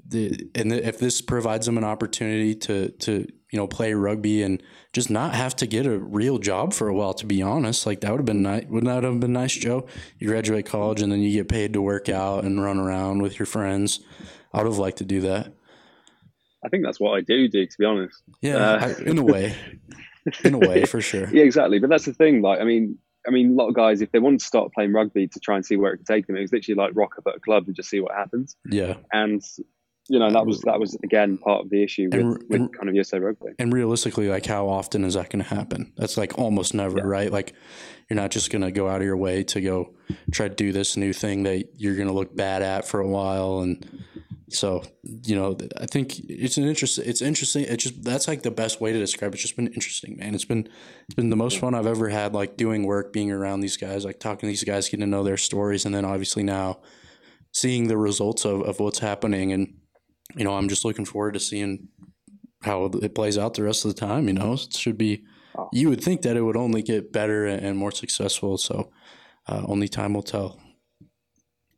[0.06, 4.42] the and the, if this provides them an opportunity to to you know play rugby
[4.42, 7.86] and just not have to get a real job for a while, to be honest,
[7.86, 8.64] like that would have been nice.
[8.68, 9.86] Wouldn't that have been nice, Joe?
[10.18, 13.38] You graduate college and then you get paid to work out and run around with
[13.38, 14.00] your friends.
[14.52, 15.52] I would have liked to do that.
[16.64, 18.22] I think that's what I do do, to be honest.
[18.40, 19.54] Yeah, uh, I, in a way,
[20.44, 21.28] in a way, for sure.
[21.32, 21.78] Yeah, exactly.
[21.78, 22.42] But that's the thing.
[22.42, 24.92] Like, I mean, I mean, a lot of guys, if they want to start playing
[24.92, 27.14] rugby to try and see where it can take them, it was literally like rock
[27.18, 28.56] up at a club and just see what happens.
[28.66, 28.94] Yeah.
[29.12, 29.42] And
[30.08, 32.88] you know that was that was again part of the issue with, and, with kind
[32.88, 33.52] of USA rugby.
[33.58, 35.92] And realistically, like how often is that going to happen?
[35.96, 37.04] That's like almost never, yeah.
[37.04, 37.32] right?
[37.32, 37.54] Like
[38.10, 39.94] you're not just going to go out of your way to go
[40.30, 43.08] try to do this new thing that you're going to look bad at for a
[43.08, 44.04] while and
[44.54, 46.98] so you know, I think it's an interest.
[46.98, 47.64] It's interesting.
[47.64, 49.34] It's just that's like the best way to describe it.
[49.34, 50.34] It's just been interesting, man.
[50.34, 50.68] It's been
[51.06, 52.34] it's been the most fun I've ever had.
[52.34, 55.22] Like doing work, being around these guys, like talking to these guys, getting to know
[55.22, 56.80] their stories, and then obviously now
[57.52, 59.52] seeing the results of of what's happening.
[59.52, 59.74] And
[60.36, 61.88] you know, I'm just looking forward to seeing
[62.62, 64.28] how it plays out the rest of the time.
[64.28, 65.24] You know, it should be.
[65.72, 68.58] You would think that it would only get better and more successful.
[68.58, 68.90] So
[69.46, 70.60] uh, only time will tell.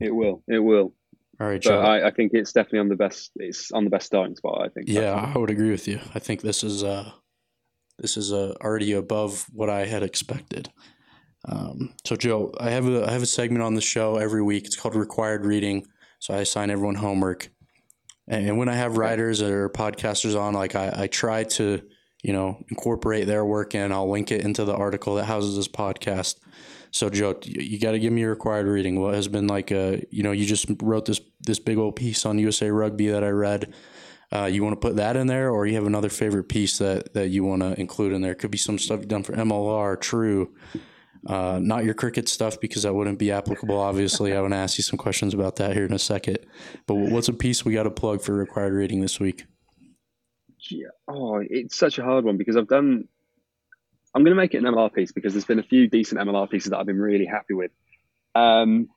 [0.00, 0.42] It will.
[0.48, 0.94] It will.
[1.38, 1.80] All right, Joe.
[1.80, 3.30] I, I, think it's definitely on the best.
[3.36, 4.62] It's on the best starting spot.
[4.64, 4.88] I think.
[4.88, 6.00] Yeah, I would agree with you.
[6.14, 7.10] I think this is uh,
[7.98, 10.70] this is uh, already above what I had expected.
[11.46, 14.64] Um, so, Joe, I have a I have a segment on the show every week.
[14.64, 15.86] It's called Required Reading.
[16.18, 17.50] So I assign everyone homework,
[18.26, 21.82] and when I have writers or podcasters on, like I, I try to
[22.22, 23.92] you know incorporate their work in.
[23.92, 26.36] I'll link it into the article that houses this podcast.
[26.96, 28.98] So, Joe, you got to give me your required reading.
[28.98, 32.24] What has been like a, you know, you just wrote this this big old piece
[32.24, 33.74] on USA Rugby that I read.
[34.32, 37.12] Uh, you want to put that in there, or you have another favorite piece that
[37.12, 38.32] that you want to include in there?
[38.32, 40.54] It could be some stuff done for MLR, True.
[41.26, 43.76] Uh, not your cricket stuff because that wouldn't be applicable.
[43.78, 46.38] Obviously, I want to ask you some questions about that here in a second.
[46.86, 49.44] But what's a piece we got to plug for required reading this week?
[50.70, 50.88] Yeah.
[51.08, 53.08] Oh, it's such a hard one because I've done
[54.16, 56.48] I'm going to make it an MLR piece because there's been a few decent MLR
[56.48, 57.70] pieces that I've been really happy with.
[58.34, 58.88] Um,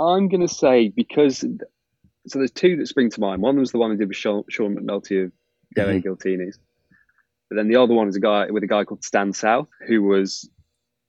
[0.00, 1.44] I'm going to say because
[2.26, 3.42] so there's two that spring to mind.
[3.42, 5.32] One was the one I did with Sean, Sean McNulty of
[5.74, 6.08] Gary mm-hmm.
[6.08, 6.56] Giltinis,
[7.50, 10.02] but then the other one is a guy with a guy called Stan South who
[10.02, 10.48] was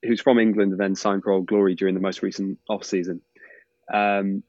[0.04, 3.22] who's from England and then signed for Old Glory during the most recent off season.
[3.94, 4.44] Um,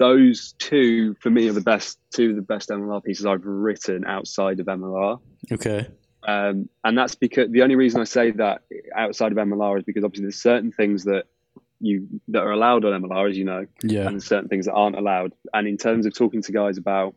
[0.00, 4.04] those two for me are the best two of the best MLR pieces I've written
[4.04, 5.20] outside of MLR.
[5.52, 5.86] Okay.
[6.26, 8.62] Um, and that's because the only reason I say that
[8.94, 11.24] outside of MLR is because obviously there's certain things that
[11.80, 14.06] you that are allowed on MLR, as you know, Yeah.
[14.06, 15.32] and certain things that aren't allowed.
[15.52, 17.14] And in terms of talking to guys about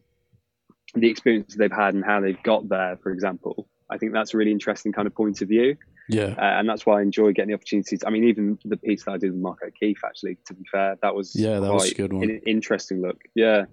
[0.96, 4.38] the experiences they've had and how they've got there, for example, I think that's a
[4.38, 5.78] really interesting kind of point of view.
[6.10, 6.34] Yeah.
[6.38, 8.04] Uh, and that's why I enjoy getting the opportunities.
[8.06, 10.98] I mean, even the piece that I did with Mark O'Keefe, actually, to be fair,
[11.02, 12.24] that was Yeah, that was a good one.
[12.24, 13.22] an interesting look.
[13.36, 13.66] Yeah,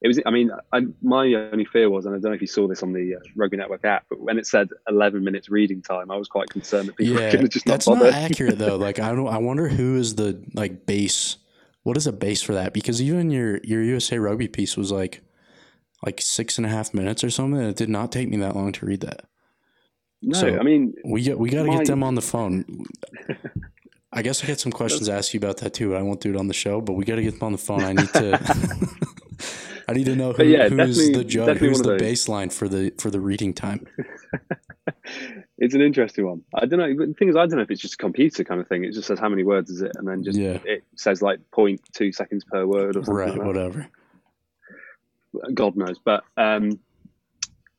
[0.00, 0.20] it was.
[0.26, 2.82] I mean, I, my only fear was, and I don't know if you saw this
[2.82, 6.16] on the uh, Rugby Network app, but when it said 11 minutes reading time, I
[6.16, 7.42] was quite concerned that people were Yeah.
[7.48, 8.04] just not That's bother.
[8.04, 8.76] not accurate though.
[8.86, 11.36] Like I don't I wonder who is the like base
[11.82, 12.72] what is a base for that?
[12.74, 15.22] Because even your your USA rugby piece was like
[16.04, 17.58] like six and a half minutes or something.
[17.60, 19.24] and It did not take me that long to read that.
[20.22, 22.64] no, so- I mean, We get we got to get them on the phone.
[24.12, 25.94] I guess I got some questions to ask you about that too.
[25.96, 27.58] I won't do it on the show, but we got to get them on the
[27.58, 27.82] phone.
[27.82, 28.38] I need to.
[29.88, 33.10] I need to know who, yeah, who's the judge, who's the baseline for the for
[33.10, 33.86] the reading time.
[35.58, 36.42] it's an interesting one.
[36.54, 37.06] I don't know.
[37.06, 38.84] The thing is, I don't know if it's just a computer kind of thing.
[38.84, 40.58] It just says how many words is it, and then just Yeah.
[40.64, 43.14] it says like 0.2 seconds per word or something.
[43.14, 43.46] Right, like that.
[43.46, 43.88] whatever.
[45.54, 45.98] God knows.
[46.04, 46.78] But um,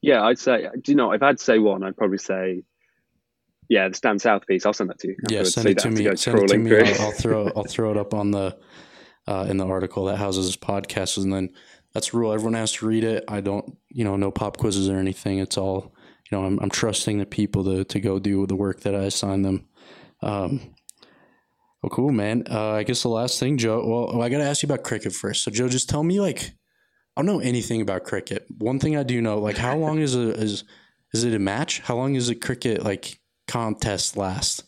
[0.01, 0.67] yeah, I'd say.
[0.81, 1.11] Do you know?
[1.11, 2.63] If I had to say one, I'd probably say,
[3.69, 4.65] yeah, the Stan South piece.
[4.65, 5.15] I'll send that to you.
[5.29, 6.17] Yeah, send so you it to don't have me.
[6.17, 6.75] Send it to me.
[6.75, 8.57] I'll, I'll throw I'll throw it up on the
[9.27, 11.49] uh, in the article that houses this podcast, and then
[11.93, 12.33] that's the rule.
[12.33, 13.23] Everyone has to read it.
[13.27, 15.39] I don't, you know, no pop quizzes or anything.
[15.39, 15.93] It's all,
[16.29, 19.03] you know, I'm, I'm trusting the people to to go do the work that I
[19.05, 19.67] assign them.
[20.21, 20.75] Um,
[21.81, 22.43] well, cool, man.
[22.49, 23.85] Uh, I guess the last thing, Joe.
[23.85, 25.43] Well, I got to ask you about cricket first.
[25.43, 26.53] So, Joe, just tell me like.
[27.17, 28.45] I don't know anything about cricket.
[28.59, 30.63] One thing I do know, like, how long is a is
[31.11, 31.79] is it a match?
[31.79, 34.63] How long is a cricket like contest last?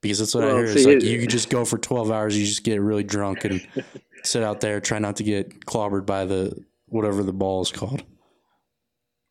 [0.00, 0.66] Because that's what I Well, hear.
[0.66, 2.38] It's like you could just go for twelve hours.
[2.38, 3.66] You just get really drunk and
[4.24, 8.02] sit out there, try not to get clobbered by the whatever the ball is called.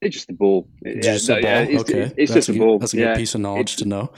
[0.01, 0.67] It's just a ball.
[0.83, 1.73] Yeah, just no, a yeah, ball.
[1.75, 2.79] it's, okay, it's That's just a good- ball.
[2.79, 3.15] That's a yeah.
[3.15, 4.11] piece of knowledge It's- to know.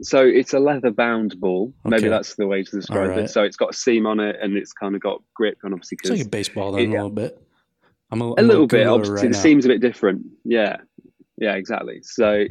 [0.00, 1.74] So it's a leather bound ball.
[1.84, 3.18] Maybe that's the way to describe Alright.
[3.24, 3.28] it.
[3.30, 5.98] So it's got a seam on it, and it's kind of got grip, and obviously
[6.02, 6.90] It's like a baseball then, a Yeah.
[6.92, 7.38] little bit.
[8.10, 8.86] I'm a, a I'm little bit.
[8.86, 9.38] Obviously, right the now.
[9.38, 10.22] seam's a bit different.
[10.44, 10.78] Yeah,
[11.36, 12.00] yeah, exactly.
[12.02, 12.46] So,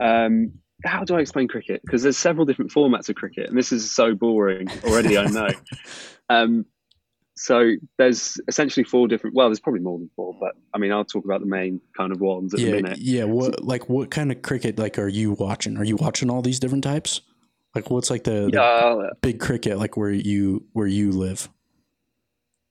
[0.00, 0.52] um,
[0.84, 1.82] how do I explain cricket?
[1.84, 5.18] Because there's several different formats of cricket, and this is so boring already.
[5.18, 5.48] I know.
[6.30, 6.64] Um,
[7.34, 9.34] so there's essentially four different.
[9.34, 12.12] Well, there's probably more than four, but I mean, I'll talk about the main kind
[12.12, 12.98] of ones at yeah, the minute.
[12.98, 13.24] yeah.
[13.24, 15.76] What like what kind of cricket like are you watching?
[15.78, 17.22] Are you watching all these different types?
[17.74, 21.48] Like what's like the, the I'll, big cricket like where you where you live?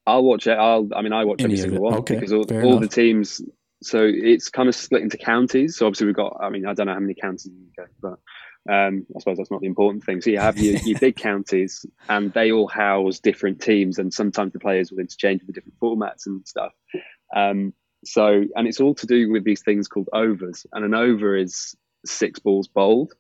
[0.06, 0.58] I'll watch it.
[0.58, 0.88] I'll.
[0.96, 3.42] I mean, I watch Any every single one Okay, because all, all the teams.
[3.84, 5.78] So it's kind of split into counties.
[5.78, 6.38] So obviously we've got.
[6.40, 8.20] I mean, I don't know how many counties in the UK, but
[8.70, 10.22] um, I suppose that's not the important thing.
[10.22, 14.54] So you have your, your big counties, and they all house different teams, and sometimes
[14.54, 16.74] the players will interchange with different formats and stuff.
[17.36, 21.36] Um, so, and it's all to do with these things called overs, and an over
[21.36, 23.14] is six balls bowled.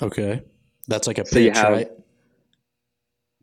[0.00, 0.42] Okay,
[0.88, 1.90] that's like a So pitch, have- right?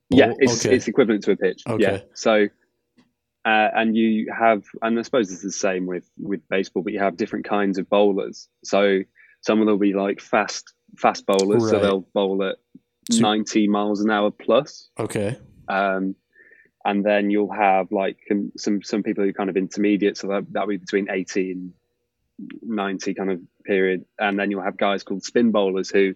[0.10, 0.76] Yeah, it's okay.
[0.76, 1.64] it's equivalent to a pitch.
[1.68, 1.82] Okay.
[1.82, 1.99] Yeah.
[2.14, 2.47] So,
[3.45, 6.99] uh, and you have, and I suppose is the same with with baseball, but you
[6.99, 8.47] have different kinds of bowlers.
[8.64, 8.99] So
[9.41, 12.58] some of them will be like fast fast bowlers, so they'll bowl at
[13.12, 14.89] So- ninety miles an hour plus.
[15.00, 15.38] okay,
[15.68, 16.16] Um,
[16.86, 18.18] and then you'll have like
[18.58, 21.74] some some people who are kind of intermediate, so that that'll be between eighty and
[22.62, 24.06] ninety kind of period.
[24.20, 26.14] And then you'll have guys called spin bowlers who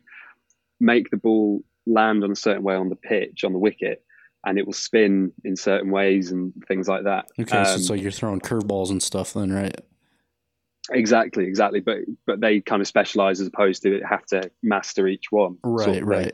[0.79, 4.03] make the ball land on a certain way on the pitch on the wicket,
[4.45, 7.25] and it will spin in certain ways and things like that.
[7.39, 7.63] okay.
[7.63, 9.79] so it's Um, like you're throwing curveballs and stuff, then, right?
[10.91, 11.79] Exactly, exactly.
[11.79, 15.57] But but they kind of specialize as opposed to have to master each one.
[15.63, 16.05] sort Right, thing.
[16.05, 16.33] right.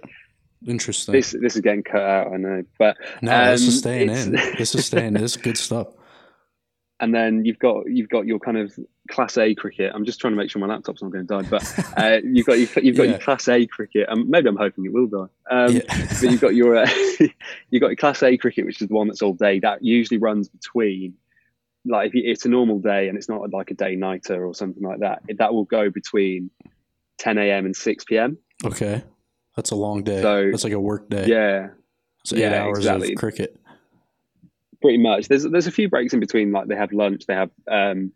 [0.65, 1.11] Interesting.
[1.13, 4.31] This this is getting cut out, I know, but no, this is um, staying in.
[4.57, 5.13] This is staying.
[5.13, 5.87] This is good stuff.
[7.01, 8.73] and then you've got you've got your kind of
[9.11, 9.91] class A cricket.
[9.93, 12.45] I'm just trying to make sure my laptop's not going to die, but uh, you've
[12.45, 13.09] got your, you've got Yeah.
[13.09, 14.07] your class A cricket.
[14.07, 15.25] Um, maybe I'm hoping it will die.
[15.51, 15.81] Um, yeah.
[16.21, 16.89] But you've got your uh,
[17.69, 19.59] you've got your class A cricket, which is the one that's all day.
[19.59, 21.15] That usually runs between
[21.85, 24.53] like if you, it's a normal day and it's not like a day nighter or
[24.53, 25.21] something like that.
[25.37, 26.49] That will go between
[27.17, 27.65] 10 a.m.
[27.65, 28.37] and 6 p.m.
[28.65, 29.03] Okay,
[29.55, 30.21] that's a long day.
[30.21, 31.25] So- that's like a work day.
[31.27, 31.69] Yeah,
[32.21, 33.13] it's eight yeah, hours exactly.
[33.13, 33.57] of cricket.
[34.81, 35.27] pretty much.
[35.27, 36.51] There's there's a few breaks in between.
[36.51, 38.11] Like they have lunch, they have um,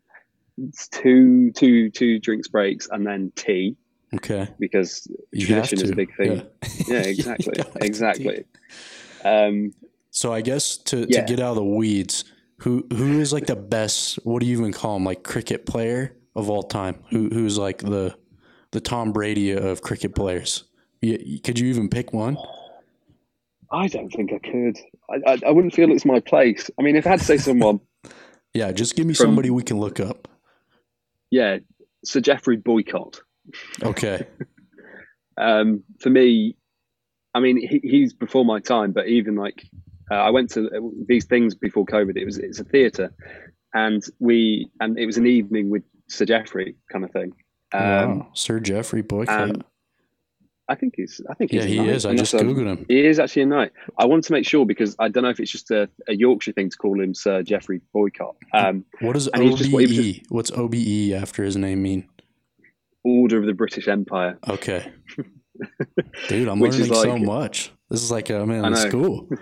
[0.91, 3.76] two two two drinks breaks, and then tea
[4.13, 6.38] Okay, because you tradition is a big thing.
[6.38, 6.43] Yeah,
[6.88, 7.86] Yeah, exactly, You have to.
[7.86, 8.43] exactly.
[9.26, 9.74] Um,
[10.11, 11.26] So I guess to, Yeah.
[11.26, 12.24] to get out of the weeds,
[12.60, 14.16] who who is like the best?
[14.24, 15.03] What do you even call him?
[15.03, 17.03] Like cricket player of all time?
[17.12, 18.16] Who who's like the
[18.72, 20.64] the Tom Brady of cricket players?
[21.01, 22.38] You, could you even pick one?
[23.72, 24.78] I don't think I could.
[25.10, 26.72] I, I, I wouldn't feel it's my place.
[26.80, 27.80] I mean, if I had to say someone,
[28.53, 30.28] Yeah, just give me From- somebody we can look up.
[31.30, 31.58] yeah,
[32.03, 33.22] Sir Geoffrey Boycott.
[33.84, 34.26] Okay,
[35.38, 36.55] Um, for me,
[37.36, 39.64] I mean, he, he's before my time, but even like
[40.12, 42.18] uh, I went to uh, these things before COVID.
[42.18, 43.14] It was it's a theatre,
[43.74, 47.34] and we and it was an evening with Sir Geoffrey kind of thing.
[47.74, 48.28] Um, wow.
[48.34, 49.64] Sir Geoffrey Boycott.
[50.70, 51.22] I think he's.
[51.30, 52.05] I think he's yeah, he is.
[52.05, 52.86] I just googled him.
[52.89, 53.72] He is actually a knight.
[53.97, 56.51] I want to make sure because I don't know if it's just a, a Yorkshire
[56.51, 58.36] thing to call him Sir Geoffrey Boycott.
[58.53, 59.58] Um, what does OBE?
[59.58, 62.10] Just, just, What's OBE after his name mean?
[63.03, 64.38] Order of the British Empire.
[64.49, 64.91] Okay.
[66.28, 67.72] Dude, I'm learning like, so much.
[67.89, 69.30] This is like I'm in school.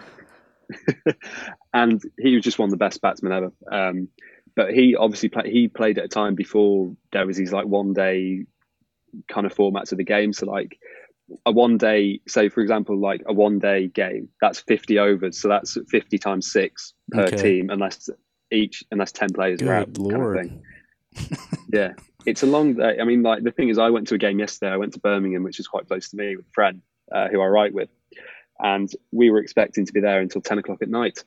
[1.73, 3.51] and he was just one of the best batsmen ever.
[3.71, 4.09] Um,
[4.55, 7.93] but he obviously play, he played at a time before there was these like one
[7.93, 8.45] day
[9.27, 10.33] kind of formats of the game.
[10.33, 10.79] So like
[11.45, 15.39] a one day, say for example, like a one day game, that's 50 overs.
[15.39, 17.37] So that's 50 times six per okay.
[17.37, 18.09] team, unless
[18.51, 19.97] each, unless 10 players Good are out.
[19.97, 20.37] Lord.
[20.37, 20.61] Kind
[21.15, 21.47] of thing.
[21.73, 21.93] yeah.
[22.25, 22.97] It's a long day.
[22.99, 24.71] I mean, like the thing is, I went to a game yesterday.
[24.71, 27.41] I went to Birmingham, which is quite close to me with a friend uh, who
[27.41, 27.89] I write with.
[28.59, 31.23] And we were expecting to be there until 10 o'clock at night.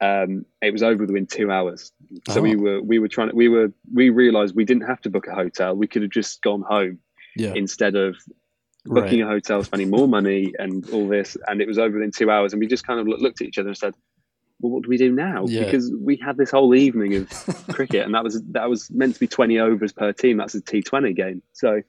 [0.00, 1.92] Um, it was over within two hours.
[2.28, 2.42] So oh.
[2.42, 5.26] we were, we were trying to, we were, we realized we didn't have to book
[5.26, 5.74] a hotel.
[5.74, 7.00] We could have just gone home
[7.36, 7.52] yeah.
[7.54, 8.16] instead of
[8.88, 9.28] booking right.
[9.28, 11.36] a hotel, spending more money, and all this.
[11.46, 13.58] And it was over within two hours, and we just kind of looked at each
[13.58, 13.94] other and said,
[14.60, 15.64] "Well, what do we do now?" Yeah.
[15.64, 17.28] Because we had this whole evening of
[17.68, 20.36] cricket, and that was that was meant to be twenty overs per team.
[20.36, 21.82] That's a T Twenty game, so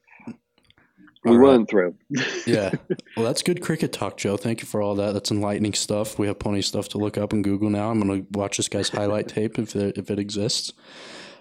[1.26, 1.40] we right.
[1.40, 1.96] weren't thrilled.
[2.46, 2.72] yeah.
[3.18, 4.38] Well, that's good cricket talk, Joe.
[4.38, 5.12] Thank you for all that.
[5.12, 6.18] That's enlightening stuff.
[6.18, 7.92] We have plenty of stuff to look up and Google now.
[7.92, 10.72] I'm going to watch this guy's highlight tape if it, if it exists.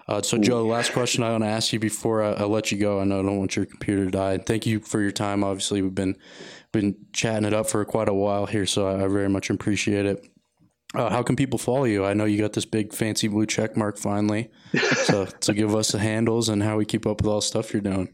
[0.09, 2.77] Uh, so, Joe, last question I want to ask you before I, I, let you
[2.77, 2.99] go.
[2.99, 4.37] I know I don't want your computer to die.
[4.39, 5.43] Thank you for your time.
[5.43, 6.17] Obviously, we've been
[6.71, 10.05] been chatting it up for quite a while here, so I, I very much appreciate
[10.05, 10.27] it.
[10.95, 12.03] Uh, how can people follow you?
[12.03, 14.49] I know you got this big fancy blue check mark finally.
[15.03, 17.71] so, to give us the handles and how we keep up with all the stuff
[17.71, 18.09] you're doing.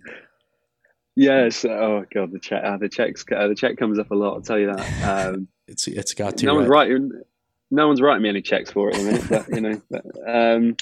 [1.16, 1.64] Yes.
[1.66, 2.64] Oh god, the check.
[2.64, 3.24] Uh, the checks.
[3.36, 4.36] Uh, the check comes up a lot.
[4.36, 5.28] I'll tell you that.
[5.30, 6.46] Um, it's it's got to.
[6.46, 6.58] No right.
[6.58, 7.12] one's writing.
[7.72, 9.82] No one's writing me any checks for it at the minute, but you know.
[9.90, 10.76] But, um,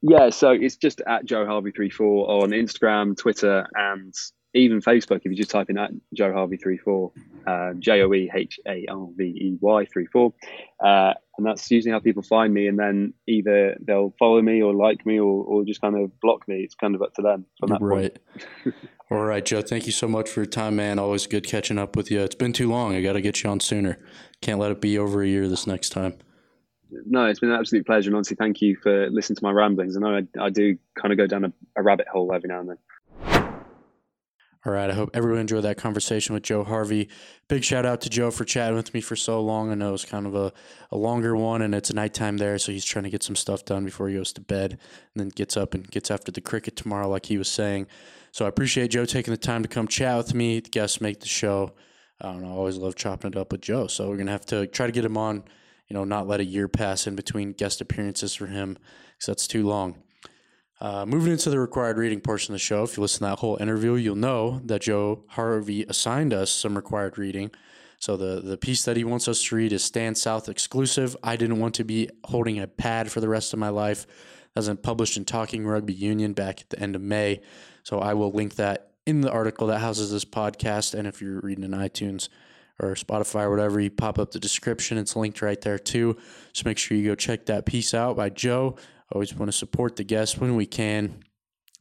[0.00, 4.14] yeah, so it's just at Joe Harvey three four on Instagram, Twitter, and
[4.58, 5.20] even Facebook.
[5.24, 7.12] If you just type in at Joe Harvey three four,
[7.46, 10.32] uh, J O E H A R V E Y three four,
[10.84, 12.68] uh, and that's usually how people find me.
[12.68, 16.46] And then either they'll follow me or like me or, or just kind of block
[16.48, 16.60] me.
[16.60, 18.18] It's kind of up to them from that right.
[18.64, 18.76] point.
[19.10, 19.62] All right, Joe.
[19.62, 20.98] Thank you so much for your time, man.
[20.98, 22.20] Always good catching up with you.
[22.20, 22.94] It's been too long.
[22.94, 23.98] I got to get you on sooner.
[24.42, 26.18] Can't let it be over a year this next time
[26.90, 28.08] no, it's been an absolute pleasure.
[28.08, 29.96] And honestly, thank you for listening to my ramblings.
[29.96, 32.60] I know I, I do kind of go down a, a, rabbit hole every now
[32.60, 32.78] and then.
[34.66, 34.90] All right.
[34.90, 37.08] I hope everyone enjoyed that conversation with Joe Harvey.
[37.48, 39.70] Big shout out to Joe for chatting with me for so long.
[39.70, 40.52] I know it's kind of a,
[40.90, 42.58] a longer one and it's nighttime there.
[42.58, 44.80] So he's trying to get some stuff done before he goes to bed and
[45.14, 47.86] then gets up and gets after the cricket tomorrow, like he was saying.
[48.32, 50.60] So I appreciate Joe taking the time to come chat with me.
[50.60, 51.72] The guests make the show.
[52.20, 52.48] I don't know.
[52.48, 53.86] I always love chopping it up with Joe.
[53.86, 55.44] So we're going to have to try to get him on
[55.88, 59.46] you know, not let a year pass in between guest appearances for him because that's
[59.46, 59.96] too long.
[60.80, 63.40] Uh, moving into the required reading portion of the show, if you listen to that
[63.40, 67.50] whole interview, you'll know that Joe Harvey assigned us some required reading.
[67.98, 71.16] So the the piece that he wants us to read is Stand South exclusive.
[71.22, 74.06] I didn't want to be holding a pad for the rest of my life.
[74.54, 77.40] That was published in Talking Rugby Union back at the end of May.
[77.82, 80.94] So I will link that in the article that houses this podcast.
[80.94, 82.28] And if you're reading in iTunes,
[82.80, 84.98] or Spotify or whatever, you pop up the description.
[84.98, 86.16] It's linked right there too.
[86.52, 88.76] So make sure you go check that piece out by Joe.
[89.12, 91.22] Always want to support the guests when we can.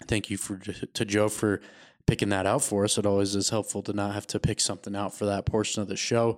[0.08, 1.62] Thank you for to Joe for
[2.06, 2.98] picking that out for us.
[2.98, 5.88] It always is helpful to not have to pick something out for that portion of
[5.88, 6.38] the show.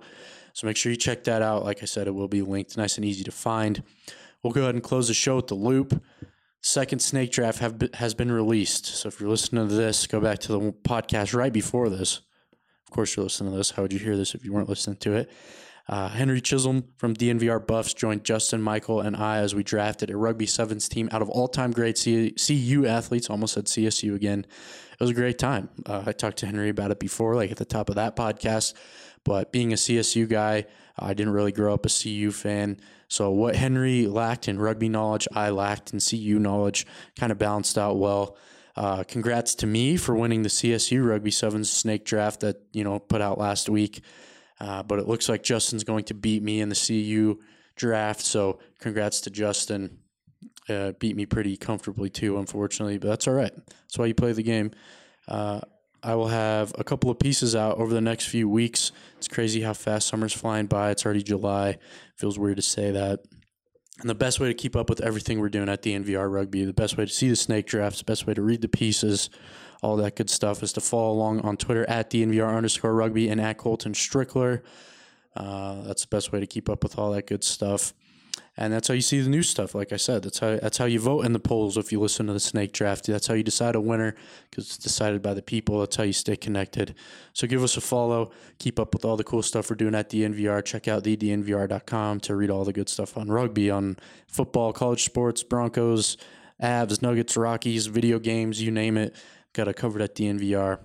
[0.52, 1.64] So make sure you check that out.
[1.64, 3.82] Like I said, it will be linked, nice and easy to find.
[4.42, 6.02] We'll go ahead and close the show with the loop.
[6.62, 8.86] Second snake draft have, has been released.
[8.86, 12.22] So if you're listening to this, go back to the podcast right before this
[12.90, 13.70] of course, you're listening to this.
[13.70, 15.30] How would you hear this if you weren't listening to it?
[15.90, 20.16] Uh, Henry Chisholm from DNVR Buffs joined Justin, Michael, and I as we drafted a
[20.16, 23.28] rugby sevens team out of all time great C- CU athletes.
[23.28, 24.46] Almost said CSU again.
[24.92, 25.68] It was a great time.
[25.84, 28.74] Uh, I talked to Henry about it before, like at the top of that podcast.
[29.24, 30.66] But being a CSU guy,
[30.96, 32.80] I didn't really grow up a CU fan.
[33.08, 36.86] So what Henry lacked in rugby knowledge, I lacked in CU knowledge,
[37.18, 38.36] kind of balanced out well.
[38.76, 43.00] Uh, congrats to me for winning the CSU Rugby Sevens Snake Draft that you know
[43.00, 44.02] put out last week.
[44.60, 47.38] Uh, but it looks like Justin's going to beat me in the CU
[47.76, 48.20] draft.
[48.20, 49.98] So congrats to Justin.
[50.68, 53.52] Uh, beat me pretty comfortably too, unfortunately, but that's all right.
[53.54, 54.70] That's why you play the game.
[55.26, 55.60] Uh,
[56.02, 58.92] I will have a couple of pieces out over the next few weeks.
[59.18, 60.90] It's crazy how fast summer's flying by.
[60.90, 61.78] It's already July.
[62.16, 63.20] Feels weird to say that.
[64.00, 66.72] And the best way to keep up with everything we're doing at DNVR Rugby, the
[66.72, 69.28] best way to see the snake drafts, the best way to read the pieces,
[69.82, 73.40] all that good stuff is to follow along on Twitter at DNVR underscore rugby and
[73.40, 74.62] at Colton Strickler.
[75.34, 77.94] Uh, that's the best way to keep up with all that good stuff.
[78.56, 79.74] And that's how you see the new stuff.
[79.74, 81.78] Like I said, that's how that's how you vote in the polls.
[81.78, 84.14] If you listen to the snake draft, that's how you decide a winner
[84.50, 85.80] because it's decided by the people.
[85.80, 86.94] That's how you stay connected.
[87.32, 88.32] So give us a follow.
[88.58, 90.64] Keep up with all the cool stuff we're doing at DNVR.
[90.64, 95.42] Check out thednvr.com to read all the good stuff on rugby, on football, college sports,
[95.42, 96.16] Broncos,
[96.62, 99.14] Avs, Nuggets, Rockies, video games, you name it.
[99.54, 100.80] Got it covered at DNVR.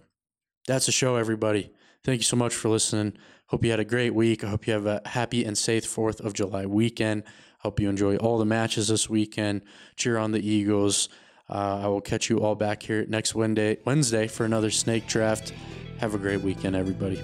[0.68, 1.72] That's the show, everybody.
[2.04, 3.14] Thank you so much for listening.
[3.48, 4.44] Hope you had a great week.
[4.44, 7.24] I hope you have a happy and safe 4th of July weekend.
[7.60, 9.62] Hope you enjoy all the matches this weekend.
[9.96, 11.10] Cheer on the Eagles.
[11.50, 15.54] Uh, I will catch you all back here next Wednesday, Wednesday for another snake draft.
[16.00, 17.22] Have a great weekend, everybody.